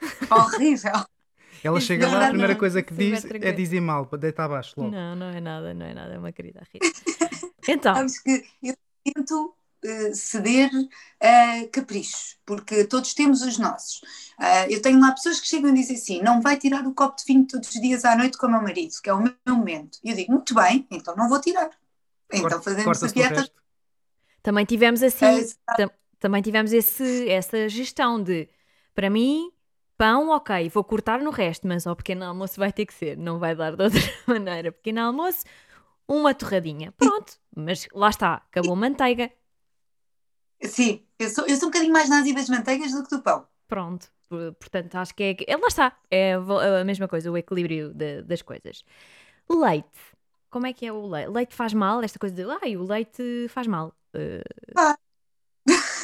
[0.30, 1.04] Horrível.
[1.62, 3.54] Ela chega não lá, a primeira nada, coisa que diz é tranquilo.
[3.56, 4.90] dizer-mal, deita abaixo logo.
[4.90, 6.86] Não, não é nada, não é nada, é uma querida Rita.
[7.68, 10.70] Então, Sabes que eu tento eh, ceder
[11.20, 14.00] a caprichos, porque todos temos os nossos.
[14.38, 17.16] Ah, eu tenho lá pessoas que chegam e dizem assim: não vai tirar o copo
[17.18, 19.34] de vinho todos os dias à noite com o meu marido, que é o meu
[19.48, 19.98] momento.
[20.02, 21.70] E eu digo: muito bem, então não vou tirar.
[22.32, 23.50] Então Corta- fazemos a dieta.
[24.42, 28.48] também tivemos assim, tam- também tivemos esse, essa gestão de,
[28.94, 29.52] para mim,
[30.00, 33.38] pão, ok, vou cortar no resto, mas ao pequeno almoço vai ter que ser, não
[33.38, 34.72] vai dar de outra maneira.
[34.72, 35.44] Pequeno almoço,
[36.08, 39.30] uma torradinha, pronto, mas lá está, acabou a manteiga,
[40.64, 43.46] Sim, eu sou, eu sou um bocadinho mais nazi das manteigas do que do pão.
[43.68, 44.10] pronto.
[44.28, 48.22] Por- Portanto, acho que é, é- lá está, é a mesma coisa, o equilíbrio de-
[48.22, 48.84] das coisas.
[49.50, 49.98] Leite,
[50.50, 51.30] como é que é o leite?
[51.30, 52.02] Leite faz mal?
[52.02, 53.94] Esta coisa de, ai, o leite faz mal.
[54.14, 54.42] Eh,
[54.74, 54.96] Faz.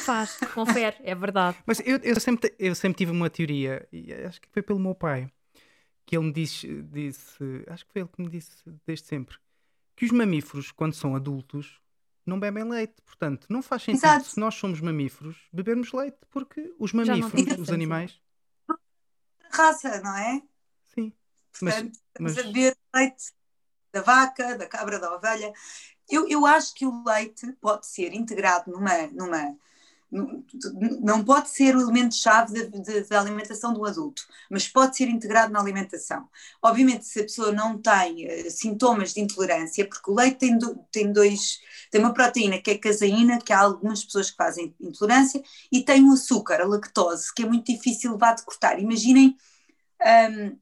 [0.07, 1.57] Faz, confere, é verdade.
[1.65, 4.95] Mas eu, eu sempre, eu sempre tive uma teoria, e acho que foi pelo meu
[4.95, 5.29] pai,
[6.05, 9.37] que ele me disse, disse, acho que foi ele que me disse desde sempre,
[9.95, 11.81] que os mamíferos, quando são adultos,
[12.25, 12.95] não bebem leite.
[13.05, 14.25] Portanto, não faz sentido, Exato.
[14.25, 18.19] se nós somos mamíferos, bebermos leite, porque os mamíferos, os animais,
[19.51, 20.41] Raça, não é?
[20.93, 21.13] sim.
[21.61, 23.33] Mas- Portanto, estamos mas- a beber leite
[23.91, 25.51] da vaca, da cabra, da ovelha.
[26.09, 29.07] Eu, eu acho que o leite pode ser integrado numa.
[29.07, 29.59] numa num-
[30.09, 36.29] não pode ser o elemento-chave da- alimentação do adulto, mas pode ser integrado na alimentação.
[36.61, 40.75] Obviamente, se a pessoa não tem eh, sintomas de intolerância, porque o leite tem, do-
[40.91, 41.59] tem dois,
[41.91, 46.03] tem uma proteína que é caseína, que há algumas pessoas que fazem intolerância, e tem
[46.05, 48.79] o açúcar, a lactose, que é muito difícil levar de cortar.
[48.79, 49.35] Imaginem
[50.01, 50.57] hum,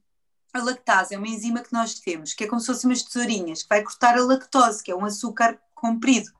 [0.52, 3.62] a lactase é uma enzima que nós temos, que é como se fossem umas tesourinhas,
[3.62, 6.30] que vai cortar a lactose, que é um açúcar comprido.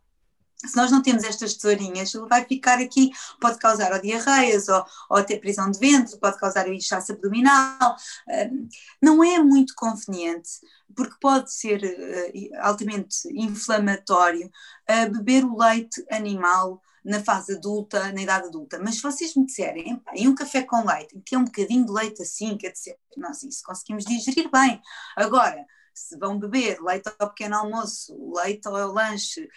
[0.66, 5.16] Se nós não temos estas tesourinhas, vai ficar aqui, pode causar ou diarreias, ou, ou
[5.18, 7.96] até prisão de ventre, pode causar o inchaço abdominal.
[8.28, 8.68] Hum,
[9.02, 10.50] Não é muito conveniente,
[10.94, 14.50] porque pode ser eh, altamente inflamatório,
[14.86, 18.78] eh, beber o leite animal na fase adulta, na idade adulta.
[18.82, 21.86] Mas se vocês me disserem, "Epá, e um café com leite, que é um bocadinho
[21.86, 24.80] de leite assim, quer dizer, nós isso conseguimos digerir bem.
[25.16, 25.64] Agora,
[25.98, 29.48] se vão beber leite ao pequeno almoço, leite ao lanche,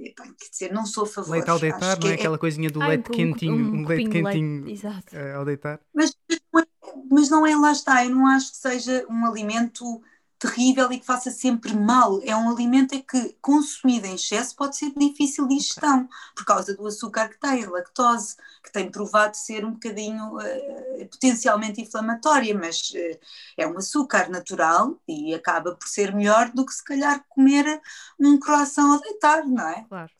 [0.00, 1.30] epá, quer dizer, não sou a favor.
[1.32, 3.82] Leite ao deitar, que não é é- aquela coisinha do Ai, leite um- quentinho, um
[3.82, 5.16] um, leite leite, quentinho exato.
[5.16, 5.80] eh, ao deitar.
[5.94, 6.16] Mas,
[6.52, 6.66] não é-
[7.10, 10.02] mas não é, lá está, eu não acho que seja um alimento
[10.42, 12.20] terrível e que faça sempre mal.
[12.24, 16.76] É um alimento é que, consumido em excesso, pode ser difícil de digestão, por causa
[16.76, 22.58] do açúcar que tem, a lactose, que tem provado ser um bocadinho eh, potencialmente inflamatória,
[22.58, 23.20] mas eh,
[23.56, 27.80] é um açúcar natural e acaba por ser melhor do que se calhar comer
[28.18, 29.84] um croissant ao deitar, não é?
[29.88, 30.10] Claro.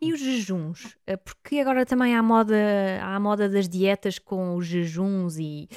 [0.00, 0.96] E os jejuns?
[1.06, 2.56] Eh, Porque agora também há a moda,
[3.02, 5.68] há a moda das dietas com os jejuns e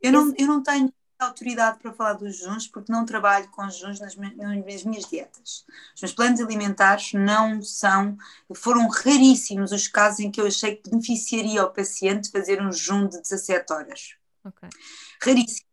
[0.00, 4.00] Eu não, eu não tenho autoridade para falar dos jejuns porque não trabalho com jejuns
[4.00, 5.64] nas, nas, minhas dietas.
[5.94, 8.16] Os meus planos alimentares não são,
[8.54, 13.08] foram raríssimos os casos em que eu achei que beneficiaria ao paciente fazer um jejum
[13.08, 14.16] de 17 horas.
[14.44, 14.68] Okay.
[15.22, 15.66] Raríssimo.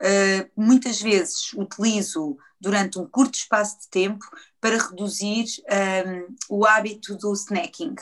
[0.00, 4.24] Uh, muitas vezes utilizo durante um curto espaço de tempo
[4.60, 5.46] para reduzir
[6.08, 7.96] um, o hábito do snacking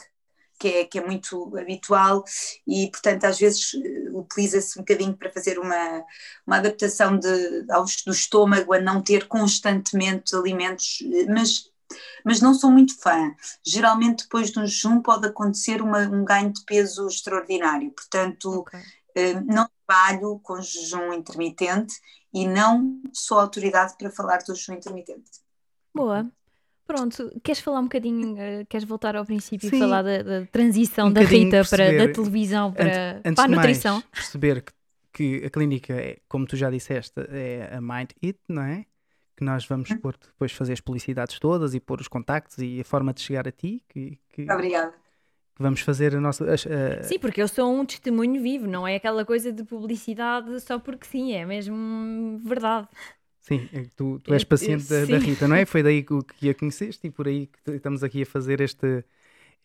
[0.62, 2.22] que é, que é muito habitual
[2.64, 6.04] e, portanto, às vezes eh, utiliza-se um bocadinho para fazer uma,
[6.46, 7.62] uma adaptação de,
[8.06, 11.72] do estômago a não ter constantemente alimentos, eh, mas
[12.24, 13.34] mas não sou muito fã.
[13.62, 17.90] Geralmente, depois de um jejum, pode acontecer uma, um ganho de peso extraordinário.
[17.90, 18.80] Portanto, okay.
[19.14, 21.94] eh, não trabalho com jejum intermitente
[22.32, 25.30] e não sou autoridade para falar do jejum intermitente.
[25.94, 26.32] Boa.
[26.86, 30.46] Pronto, queres falar um bocadinho, uh, queres voltar ao princípio Sim, e falar da, da
[30.46, 33.94] transição um da Rita para, da televisão para, antes, para a nutrição?
[33.94, 34.72] Mais, perceber que,
[35.12, 38.84] que, a clínica, é, como tu já disseste, é a Mind It, não é?
[39.36, 39.98] Que nós vamos hum.
[39.98, 43.46] pôr depois fazer as publicidades todas e pôr os contactos e a forma de chegar
[43.46, 43.82] a ti.
[43.88, 44.92] Que, que, Obrigada.
[45.58, 46.44] Vamos fazer a nossa.
[46.44, 47.02] A, a...
[47.04, 51.06] Sim, porque eu sou um testemunho vivo, não é aquela coisa de publicidade só porque
[51.06, 52.88] sim, é mesmo verdade.
[53.42, 55.66] Sim, é tu, tu és paciente da, da, Rita, não é?
[55.66, 59.04] Foi daí que, a conheceste e por aí que estamos aqui a fazer este,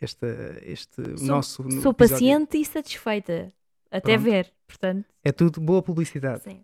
[0.02, 0.26] este,
[0.64, 1.58] este sou, nosso.
[1.58, 1.94] Sou episódio.
[1.94, 3.54] paciente e satisfeita,
[3.92, 4.24] até Pronto.
[4.24, 5.06] ver, portanto.
[5.24, 6.44] É tudo boa publicidade.
[6.44, 6.64] Sim.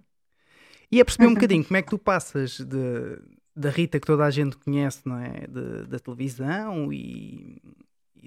[0.91, 3.21] E é perceber um bocadinho como é que tu passas de,
[3.55, 5.45] da Rita que toda a gente conhece, não é?
[5.47, 7.61] De, da televisão e,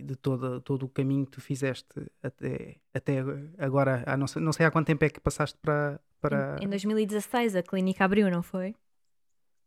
[0.03, 1.87] de todo, todo o caminho que tu fizeste
[2.23, 3.19] até, até
[3.59, 4.05] agora.
[4.17, 6.57] não, sei, não sei há quanto tempo é que passaste para, para...
[6.61, 8.75] Em 2016 a clínica abriu, não foi?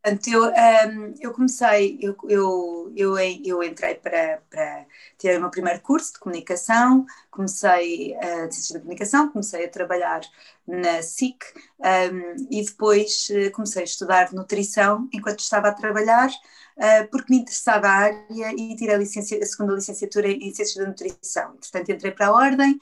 [0.02, 4.86] Portanto, eu, um, eu comecei, eu, eu, eu, eu entrei para, para
[5.18, 9.70] ter o meu primeiro curso de comunicação, comecei a de ciência da comunicação, comecei a
[9.70, 10.22] trabalhar
[10.66, 11.44] na SIC
[11.80, 16.69] um, e depois eh, comecei a estudar nutrição enquanto estava a trabalhar, uh,
[17.12, 21.52] porque me interessava a área e tirei a, a segunda licenciatura em Ciências da Nutrição.
[21.58, 22.80] Portanto, entrei para a Ordem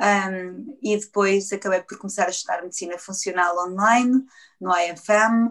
[0.00, 4.24] um, e depois acabei por começar a estudar Medicina Funcional online
[4.60, 5.48] no IFM,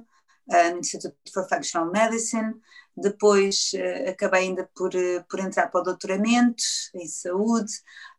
[0.47, 2.53] uh, no Institute for Functional Medicine,
[2.95, 6.63] depois uh, acabei ainda por, uh, por entrar para o doutoramento
[6.95, 7.71] em saúde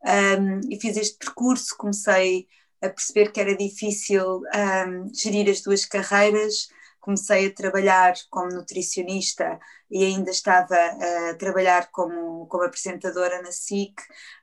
[0.05, 2.47] um, e fiz este percurso, comecei
[2.83, 6.69] a perceber que era difícil um, gerir as duas carreiras,
[7.01, 9.59] comecei a trabalhar como nutricionista
[9.91, 13.95] e ainda estava a trabalhar como, como apresentadora na SIC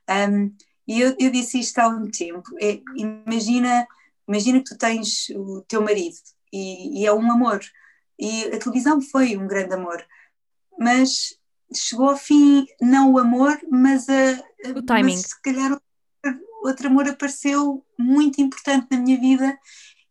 [0.08, 0.54] um,
[0.86, 3.86] e eu, eu, disse isto há um tempo, é, imagina,
[4.26, 6.16] imagina que tu tens o teu marido
[6.50, 7.60] e, e é um amor.
[8.18, 10.02] E a televisão foi um grande amor,
[10.78, 11.38] mas
[11.74, 15.12] chegou ao fim não o amor, mas a, o timing.
[15.12, 15.78] Mas se calhar
[16.64, 19.58] outro amor apareceu muito importante na minha vida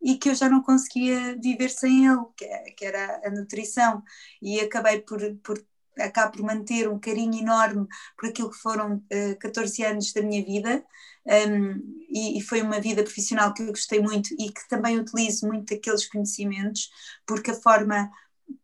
[0.02, 4.04] e que eu já não conseguia viver sem ele, que, é, que era a nutrição.
[4.42, 5.64] E acabei por, por
[6.00, 7.88] acabo por manter um carinho enorme
[8.18, 10.86] por aquilo que foram uh, eh, 14 anos da minha vida
[11.26, 15.48] um, e, e, foi uma vida profissional que eu gostei muito e que também utilizo
[15.48, 16.90] muito daqueles conhecimentos
[17.26, 18.10] porque a forma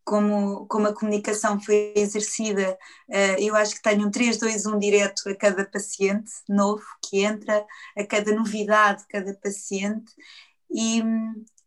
[0.03, 2.77] como, como a comunicação foi exercida,
[3.09, 7.23] uh, eu acho que tenho um 3, 2, 1 direto a cada paciente novo que
[7.23, 7.65] entra,
[7.97, 10.13] a cada novidade de cada paciente
[10.73, 11.03] e,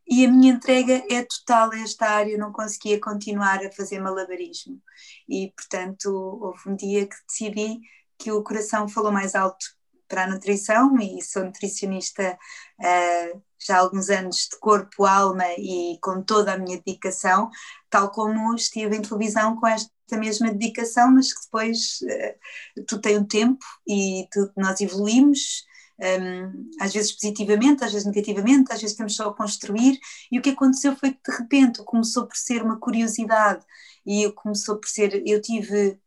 [0.09, 4.01] e a minha entrega é total a esta área, eu não conseguia continuar a fazer
[4.01, 4.81] malabarismo.
[5.29, 7.81] E, portanto, houve um dia que decidi
[8.19, 9.65] que o coração falou mais alto
[10.09, 12.39] para a nutrição e sou nutricionista
[12.81, 17.51] uh, já há alguns anos de corpo, alma e com toda a minha dedicação,
[17.91, 23.19] tal como estive em televisão com esta mesma dedicação, mas que depois uh, tudo tem
[23.19, 25.65] um tempo e tudo, nós evoluímos
[25.99, 29.99] um, às vezes positivamente, às vezes negativamente, às vezes estamos só a construir.
[30.31, 33.65] E o que aconteceu foi que de repente começou por ser uma curiosidade
[34.05, 35.23] e começou por ser.
[35.27, 35.99] Eu tive.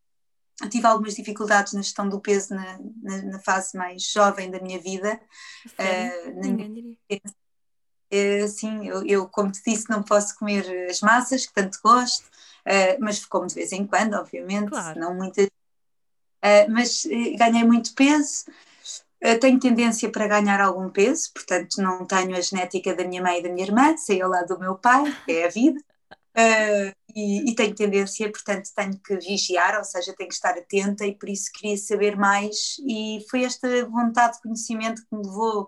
[0.62, 4.60] Eu tive algumas dificuldades na gestão do peso na, na, na fase mais jovem da
[4.60, 5.18] minha vida.
[5.68, 6.98] Uh, Ninguém diria.
[8.12, 12.26] Uh, sim, eu, eu, como te disse, não posso comer as massas, que tanto gosto,
[12.26, 15.00] uh, mas como de vez em quando, obviamente, claro.
[15.00, 15.46] não muitas.
[15.46, 17.06] Uh, mas
[17.38, 18.46] ganhei muito peso,
[19.40, 23.44] tenho tendência para ganhar algum peso, portanto não tenho a genética da minha mãe e
[23.44, 25.80] da minha irmã, sei lado do meu pai, é a vida,
[26.38, 31.06] uh, e, e, tenho tendência, portanto tenho que vigiar, ou seja, tenho que estar atenta
[31.06, 32.78] e por isso queria saber mais.
[32.88, 35.68] E foi esta vontade de conhecimento que me levou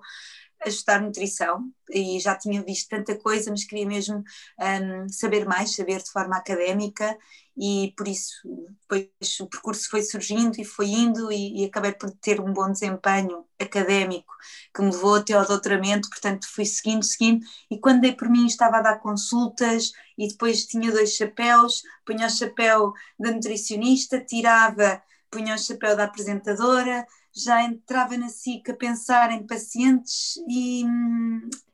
[0.66, 4.24] ajustar nutrição e já tinha visto tanta coisa, mas queria mesmo
[4.60, 7.18] um, saber mais, saber de forma académica
[7.58, 8.34] e por isso
[8.82, 12.72] depois o percurso foi surgindo e foi indo e, e, acabei por ter um bom
[12.72, 14.34] desempenho académico
[14.74, 18.46] que me levou até ao doutoramento, portanto fui seguindo, seguindo e quando dei por mim
[18.46, 25.02] estava a dar consultas e depois tinha dois chapéus, punha o chapéu da nutricionista, tirava,
[25.30, 30.84] punha o chapéu da apresentadora, já entrava na SIC a pensar em pacientes e.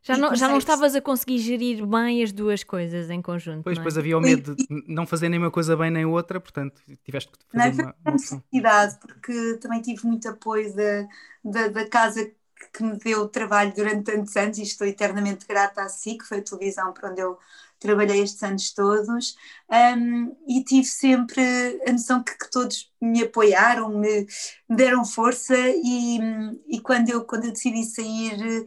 [0.04, 3.64] Já não, já não estavas a conseguir gerir bem as duas coisas em conjunto.
[3.64, 3.82] Pois, é?
[3.82, 7.32] pois havia o medo de não fazer nem uma coisa bem nem outra, portanto tiveste
[7.32, 11.08] que fazer não, uma, uma necessidade, porque também tive muito apoio da,
[11.44, 12.32] da, da casa
[12.74, 16.40] que me deu trabalho durante tantos anos e estou eternamente grata a si, que foi
[16.40, 17.38] a televisão para onde eu
[17.80, 19.36] trabalhei estes anos todos
[19.70, 21.42] um, e tive sempre
[21.88, 24.26] a noção que, que todos me apoiaram, me,
[24.68, 26.20] me deram força e,
[26.68, 28.66] e, quando, eu, quando eu decidi sair,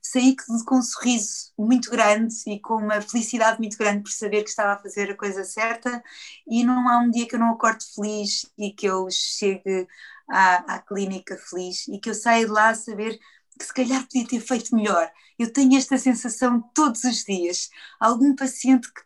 [0.00, 4.50] saí com um sorriso muito grande e com uma felicidade muito grande por saber que
[4.50, 6.02] estava a fazer a coisa certa.
[6.48, 9.86] E não há um dia que eu não acorde feliz e que eu chegue
[10.28, 13.18] à, à clínica feliz e que eu saia de lá a saber
[13.58, 15.10] que se calhar podia ter feito melhor.
[15.38, 17.70] Eu tenho esta sensação todos os dias.
[18.00, 19.02] Algum paciente que,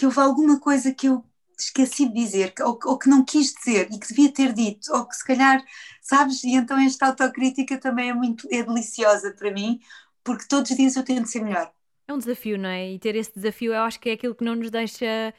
[0.00, 1.24] que houve alguma coisa que eu
[1.58, 5.06] esqueci de dizer, ou, ou, que não quis dizer e que devia ter dito, ou
[5.06, 5.64] que se calhar,
[6.02, 9.80] sabes, e então esta autocrítica também é muito, é deliciosa para mim,
[10.22, 11.72] porque todos os dias eu tento ser melhor.
[12.08, 12.92] É um desafio, não é?
[12.92, 15.34] E ter esse desafio eu acho que é aquilo que não nos deixa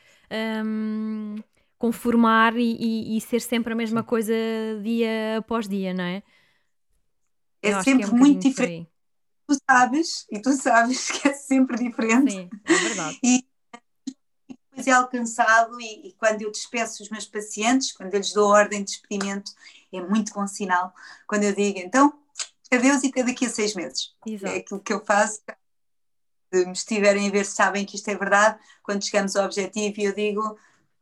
[0.65, 1.35] hum,
[1.77, 4.33] conformar e, e, e, ser sempre a mesma coisa
[4.83, 6.23] dia após dia, não é?
[7.61, 8.89] É Eu sempre é um muito diferente.
[9.47, 12.31] Tu sabes, e tu sabes que é sempre diferente.
[12.31, 13.19] Sim, é verdade.
[13.23, 13.45] E
[14.49, 18.49] depois é alcançado, e, e, quando eu despeço os meus pacientes, quando eu lhes dou
[18.49, 19.51] ordem de despedimento,
[19.91, 20.93] é muito bom sinal.
[21.25, 22.13] Quando eu digo, então,
[22.71, 24.13] adeus e até daqui a seis meses.
[24.25, 24.53] Exato.
[24.53, 25.41] É aquilo que eu faço.
[26.53, 28.59] Se me estiverem a ver, sabem que isto é verdade.
[28.83, 30.57] Quando chegamos ao objetivo, eu digo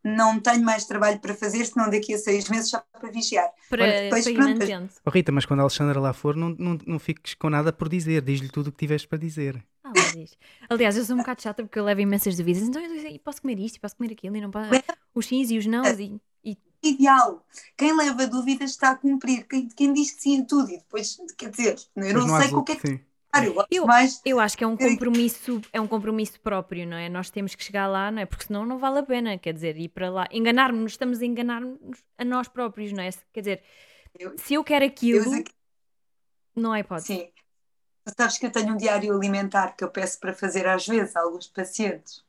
[0.06, 3.50] não tenho mais trabalho para fazer, senão daqui a seis meses já para vigiar.
[3.68, 4.88] Para, depois, para mantendo.
[5.04, 7.88] Oh, Rita, mas quando a Alexandra lá for, não, não, não fiques com nada por
[7.88, 9.60] dizer, diz-lhe tudo o que tiveste para dizer.
[9.82, 10.38] Ah, diz.
[10.70, 13.58] Aliás, eu sou um bocado chata porque eu levo imensas dúvidas, então eu posso comer
[13.58, 14.70] isto, posso comer aquilo, e não posso...
[15.12, 15.82] os sims e os não.
[15.84, 16.56] E, e...
[16.82, 17.44] Ideal.
[17.76, 19.44] Quem leva dúvidas está a cumprir.
[19.48, 22.54] Quem, quem diz que sim a tudo e depois, quer dizer, eu não, não sei
[22.54, 23.00] o que é que.
[23.44, 23.54] Sim.
[23.70, 24.20] Eu, mais...
[24.24, 27.08] eu acho que é um compromisso, é um compromisso próprio, não é?
[27.08, 28.26] Nós temos que chegar lá, não é?
[28.26, 32.02] Porque senão não vale a pena, quer dizer, ir para lá, enganar-nos, estamos a enganar-nos
[32.18, 33.10] a nós próprios, não é?
[33.32, 33.62] Quer dizer,
[34.18, 35.44] eu, se eu quero aquilo, eu...
[36.54, 37.06] não é hipótese.
[37.06, 37.32] Sim.
[38.04, 41.16] Tu sabes que eu tenho um diário alimentar que eu peço para fazer às vezes
[41.16, 42.24] a alguns pacientes.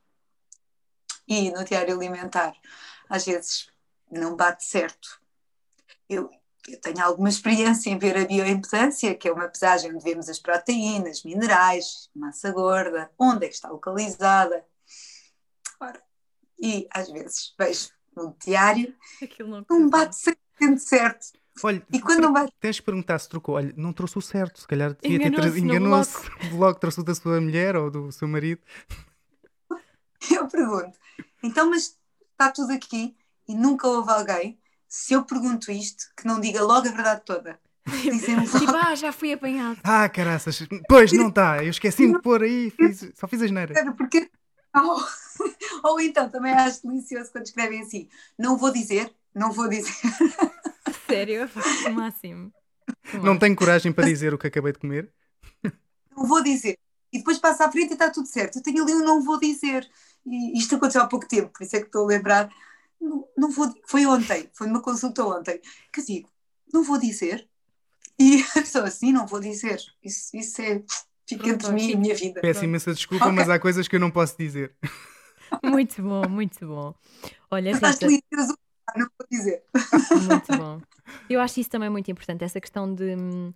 [1.27, 2.55] E no diário alimentar,
[3.07, 3.69] às vezes
[4.09, 5.21] não bate certo.
[6.09, 6.31] Eu,
[6.67, 10.37] eu tenho alguma experiência em ver a bioimpedância, que é uma pesagem onde vemos as
[10.37, 14.65] proteínas, minerais, massa gorda, onde é que está localizada.
[15.79, 16.01] Ora,
[16.59, 18.93] e às vezes vejo no diário,
[19.39, 21.27] não, não bate sempre certo.
[21.63, 22.53] Olha, e quando não bate...
[22.59, 23.55] tens que perguntar se trocou.
[23.55, 26.29] Olha, não trouxe o certo, se calhar devia enganou ter enganou-se.
[26.51, 28.61] Logo trouxe o da sua mulher ou do seu marido.
[30.29, 30.97] Eu pergunto,
[31.41, 31.97] então, mas
[32.31, 33.15] está tudo aqui
[33.47, 37.59] e nunca houve alguém se eu pergunto isto, que não diga logo a verdade toda.
[38.59, 39.79] tipo, ah, já fui apanhado.
[39.83, 40.67] Ah, caraças.
[40.87, 41.63] Pois, não está.
[41.63, 42.69] Eu esqueci-me de pôr aí.
[42.71, 43.93] Fiz, só fiz a geneira.
[43.93, 44.29] Porque...
[44.75, 45.03] Ou,
[45.83, 48.07] ou então, também acho delicioso quando escrevem assim:
[48.37, 49.91] não vou dizer, não vou dizer.
[51.07, 51.49] Sério?
[51.87, 52.53] O máximo.
[53.23, 55.11] Não tenho coragem para dizer o que acabei de comer?
[56.15, 56.77] Não vou dizer.
[57.11, 58.57] E depois passa à frente e está tudo certo.
[58.57, 59.89] Eu tenho ali um não vou dizer.
[60.27, 62.49] E isto aconteceu há pouco tempo, por isso é que estou a lembrar
[62.99, 65.61] não, não vou, foi ontem, foi numa consulta ontem,
[65.93, 66.29] que digo,
[66.73, 67.47] não vou dizer.
[68.19, 69.81] E a pessoa assim, não vou dizer.
[70.03, 70.83] Isso, isso é,
[71.27, 72.41] fica Pronto, entre mim e a minha vida.
[72.41, 73.35] Peço imensa desculpa, okay.
[73.35, 74.75] mas há coisas que eu não posso dizer.
[75.63, 76.93] Muito bom, muito bom.
[77.49, 77.91] Olha, Rita...
[78.95, 79.63] não vou dizer.
[80.27, 80.81] Muito bom.
[81.29, 83.15] Eu acho isso também muito importante, essa questão de...
[83.15, 83.53] Hum,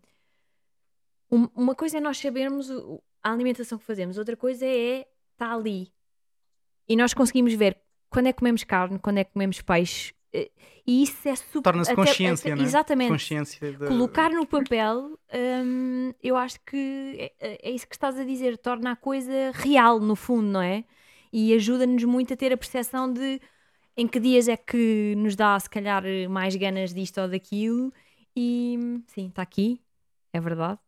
[1.29, 2.69] uma coisa é nós sabermos
[3.21, 5.91] a alimentação que fazemos, outra coisa é estar tá ali.
[6.87, 7.77] E nós conseguimos ver
[8.11, 10.13] quando é que comemos carne, quando é que comemos peixe.
[10.33, 10.51] Eh,
[10.85, 11.63] e isso é super.
[11.63, 12.65] Torna-se consciência, até, é?
[12.65, 13.09] Exatamente.
[13.09, 13.87] Consciência de...
[13.87, 18.57] Colocar no papel, hum, eu acho que é, é, é, isso que estás a dizer,
[18.57, 20.83] torna a coisa real, no fundo, não é?
[21.31, 23.39] E ajuda-nos muito a ter a percepção de
[23.95, 27.93] em que dias é que nos dá, se calhar, mais ganas disto ou daquilo.
[28.35, 29.81] E sim, está aqui,
[30.33, 30.79] é verdade.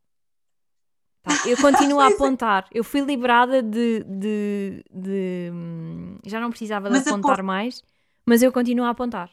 [1.24, 2.68] Tá, eu continuo a apontar.
[2.72, 4.04] Eu fui liberada de.
[4.04, 5.52] de, de
[6.26, 7.44] já não precisava de mas apontar aponta.
[7.44, 7.82] mais,
[8.26, 9.32] mas eu continuo a apontar.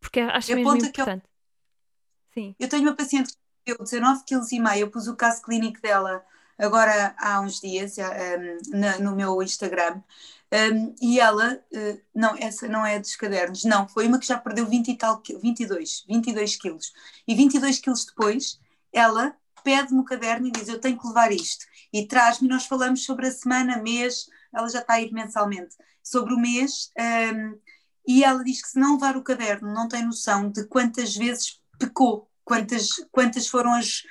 [0.00, 1.24] Porque acho mesmo importante.
[1.24, 2.42] Eu...
[2.42, 2.54] Sim.
[2.58, 3.32] Eu tenho uma paciente
[3.64, 4.78] que deu 19,5 kg.
[4.78, 6.24] Eu pus o caso clínico dela
[6.58, 10.02] agora há uns dias um, na, no meu Instagram.
[10.50, 14.38] Um, e ela, uh, não, essa não é dos cadernos, não, foi uma que já
[14.38, 16.92] perdeu 20 e tal, 22, 22 quilos.
[17.26, 18.58] E 22 quilos depois,
[18.90, 19.36] ela
[19.68, 21.66] pede-me o caderno e diz: Eu tenho que levar isto.
[21.92, 26.32] E traz-me, nós falamos sobre a semana, mês, ela já está a ir mensalmente, sobre
[26.32, 26.90] o mês.
[26.98, 27.60] Um,
[28.06, 31.60] e ela diz que se não levar o caderno, não tem noção de quantas vezes
[31.78, 34.02] pecou, quantas, quantas foram as,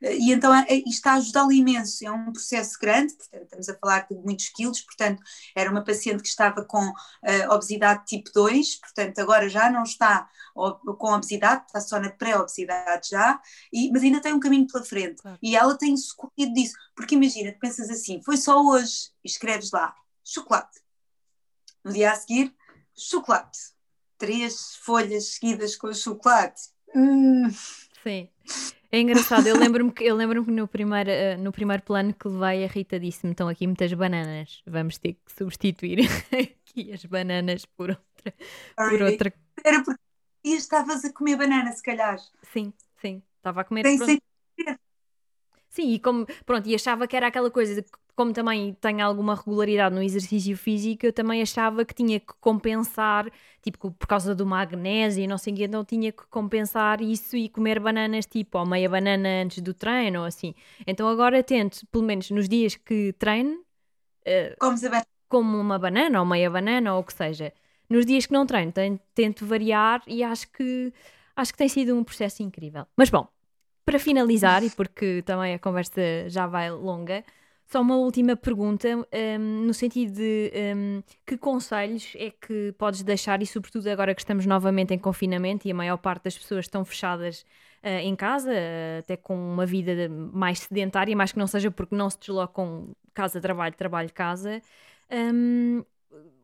[0.00, 2.06] e então é, é, isto está a ajudá-lo imenso.
[2.06, 4.80] É um processo grande, portanto, estamos a falar de muitos quilos.
[4.82, 5.22] Portanto,
[5.54, 10.28] era uma paciente que estava com uh, obesidade tipo 2, portanto, agora já não está
[10.54, 13.38] com obesidade, está só na pré-obesidade já,
[13.72, 15.20] e, mas ainda tem um caminho pela frente.
[15.20, 15.38] Claro.
[15.42, 19.70] E ela tem socorrido disso, porque imagina, tu pensas assim: foi só hoje, e escreves
[19.70, 19.94] lá
[20.24, 20.80] chocolate.
[21.84, 22.54] No dia a seguir,
[22.96, 23.58] chocolate.
[24.18, 26.62] Três folhas seguidas com chocolate.
[26.94, 27.50] Hum.
[28.06, 28.28] Sim.
[28.92, 32.28] É engraçado, eu lembro-me que, eu lembro que no, primeiro, uh, no primeiro plano que
[32.28, 35.98] levei, a Rita disse-me: estão aqui muitas bananas, vamos ter que substituir
[36.30, 38.34] aqui as bananas por outra.
[38.76, 39.34] Por outra...
[39.64, 40.00] Era porque
[40.44, 42.16] estavas a comer banana, se calhar.
[42.52, 43.82] Sim, sim, estava a comer.
[43.82, 43.98] Tem
[45.76, 49.34] Sim, e como, pronto, e achava que era aquela coisa de como também tenho alguma
[49.34, 54.46] regularidade no exercício físico, eu também achava que tinha que compensar, tipo, por causa do
[54.46, 58.56] magnésio e não sei o que, então tinha que compensar isso e comer bananas, tipo,
[58.58, 60.54] ou meia banana antes do treino, ou assim.
[60.86, 63.60] Então agora tento, pelo menos nos dias que treino,
[64.26, 64.56] uh,
[65.28, 67.52] como uma banana ou meia banana ou o que seja.
[67.88, 68.72] Nos dias que não treino,
[69.14, 70.90] tento variar e acho que,
[71.36, 72.86] acho que tem sido um processo incrível.
[72.96, 73.28] Mas bom,
[73.86, 77.24] para finalizar, e porque também a conversa já vai longa,
[77.68, 83.42] só uma última pergunta, um, no sentido de um, que conselhos é que podes deixar,
[83.42, 86.84] e sobretudo agora que estamos novamente em confinamento e a maior parte das pessoas estão
[86.84, 87.44] fechadas
[87.82, 91.94] uh, em casa, uh, até com uma vida mais sedentária, mais que não seja porque
[91.94, 94.62] não se deslocam casa-trabalho, trabalho-casa.
[95.10, 95.84] Um,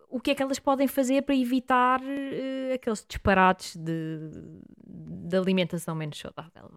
[0.09, 4.29] o que é que elas podem fazer para evitar uh, aqueles disparates de,
[4.87, 6.69] de alimentação menos saudável?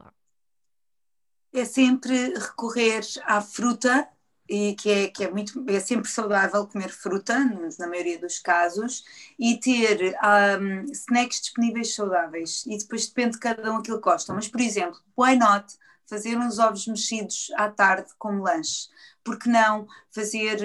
[1.55, 4.07] É sempre recorrer à fruta
[4.47, 7.33] e que é, que é muito é sempre saudável comer fruta
[7.79, 9.03] na maioria dos casos
[9.39, 10.15] e ter
[10.59, 12.65] um, snacks disponíveis saudáveis.
[12.67, 14.33] E depois depende de cada um aquilo que gosta.
[14.33, 15.73] Mas por exemplo why not
[16.07, 18.89] fazer uns ovos mexidos à tarde como lanche
[19.25, 20.59] porque não fazer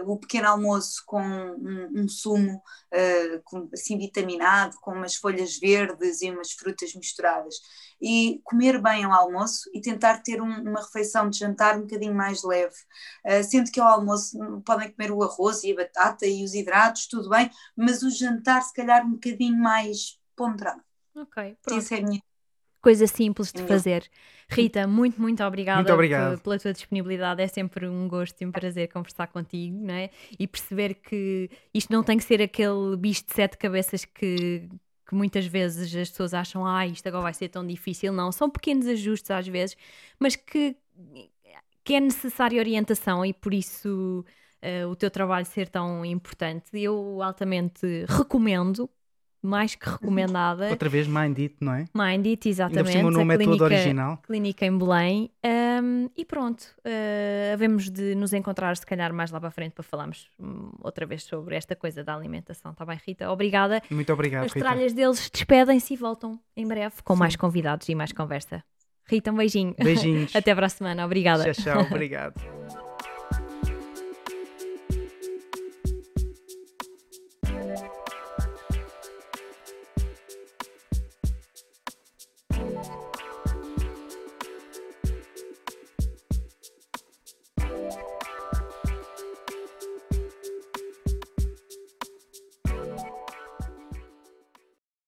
[0.00, 2.62] uh, o pequeno almoço com um, um sumo
[2.94, 7.56] uh, com, assim vitaminado, com umas folhas verdes e umas frutas misturadas.
[8.00, 12.14] E comer bem ao almoço e tentar ter um, uma refeição de jantar um bocadinho
[12.14, 12.76] mais leve.
[13.26, 17.08] Uh, sendo que ao almoço podem comer o arroz e a batata e os hidratos,
[17.08, 20.80] tudo bem, mas o jantar se calhar um bocadinho mais ponderado.
[21.16, 21.80] Ok, pronto.
[21.80, 22.22] Isso é a minha
[22.86, 24.08] coisa simples de fazer.
[24.48, 26.40] Rita, muito, muito obrigada muito obrigado.
[26.40, 27.42] pela tua disponibilidade.
[27.42, 30.08] É sempre um gosto e um prazer conversar contigo, não é?
[30.38, 34.68] E perceber que isto não tem que ser aquele bicho de sete cabeças que,
[35.04, 38.12] que muitas vezes as pessoas acham, ah, isto agora vai ser tão difícil.
[38.12, 39.76] Não, são pequenos ajustes às vezes,
[40.16, 40.76] mas que,
[41.82, 44.24] que é necessária orientação e por isso
[44.62, 46.66] uh, o teu trabalho ser tão importante.
[46.72, 48.88] Eu altamente recomendo
[49.46, 50.68] mais que recomendada.
[50.68, 51.84] Outra vez Mindit, não é?
[51.94, 52.96] Mindit, exatamente.
[52.96, 54.18] Ainda no método original.
[54.18, 55.30] Clínica em Belém.
[55.44, 59.82] Um, e pronto, uh, havemos de nos encontrar se calhar mais lá para frente para
[59.82, 62.72] falarmos um, outra vez sobre esta coisa da alimentação.
[62.72, 63.30] Está bem, Rita?
[63.30, 63.82] Obrigada.
[63.90, 67.20] Muito obrigado, As tralhas deles despedem-se e voltam em breve com Sim.
[67.20, 68.62] mais convidados e mais conversa.
[69.08, 69.74] Rita, um beijinho.
[69.78, 70.34] Beijinhos.
[70.36, 71.04] Até para a semana.
[71.04, 71.52] Obrigada.
[71.52, 71.86] Tchau, tchau.
[71.90, 72.40] Obrigado.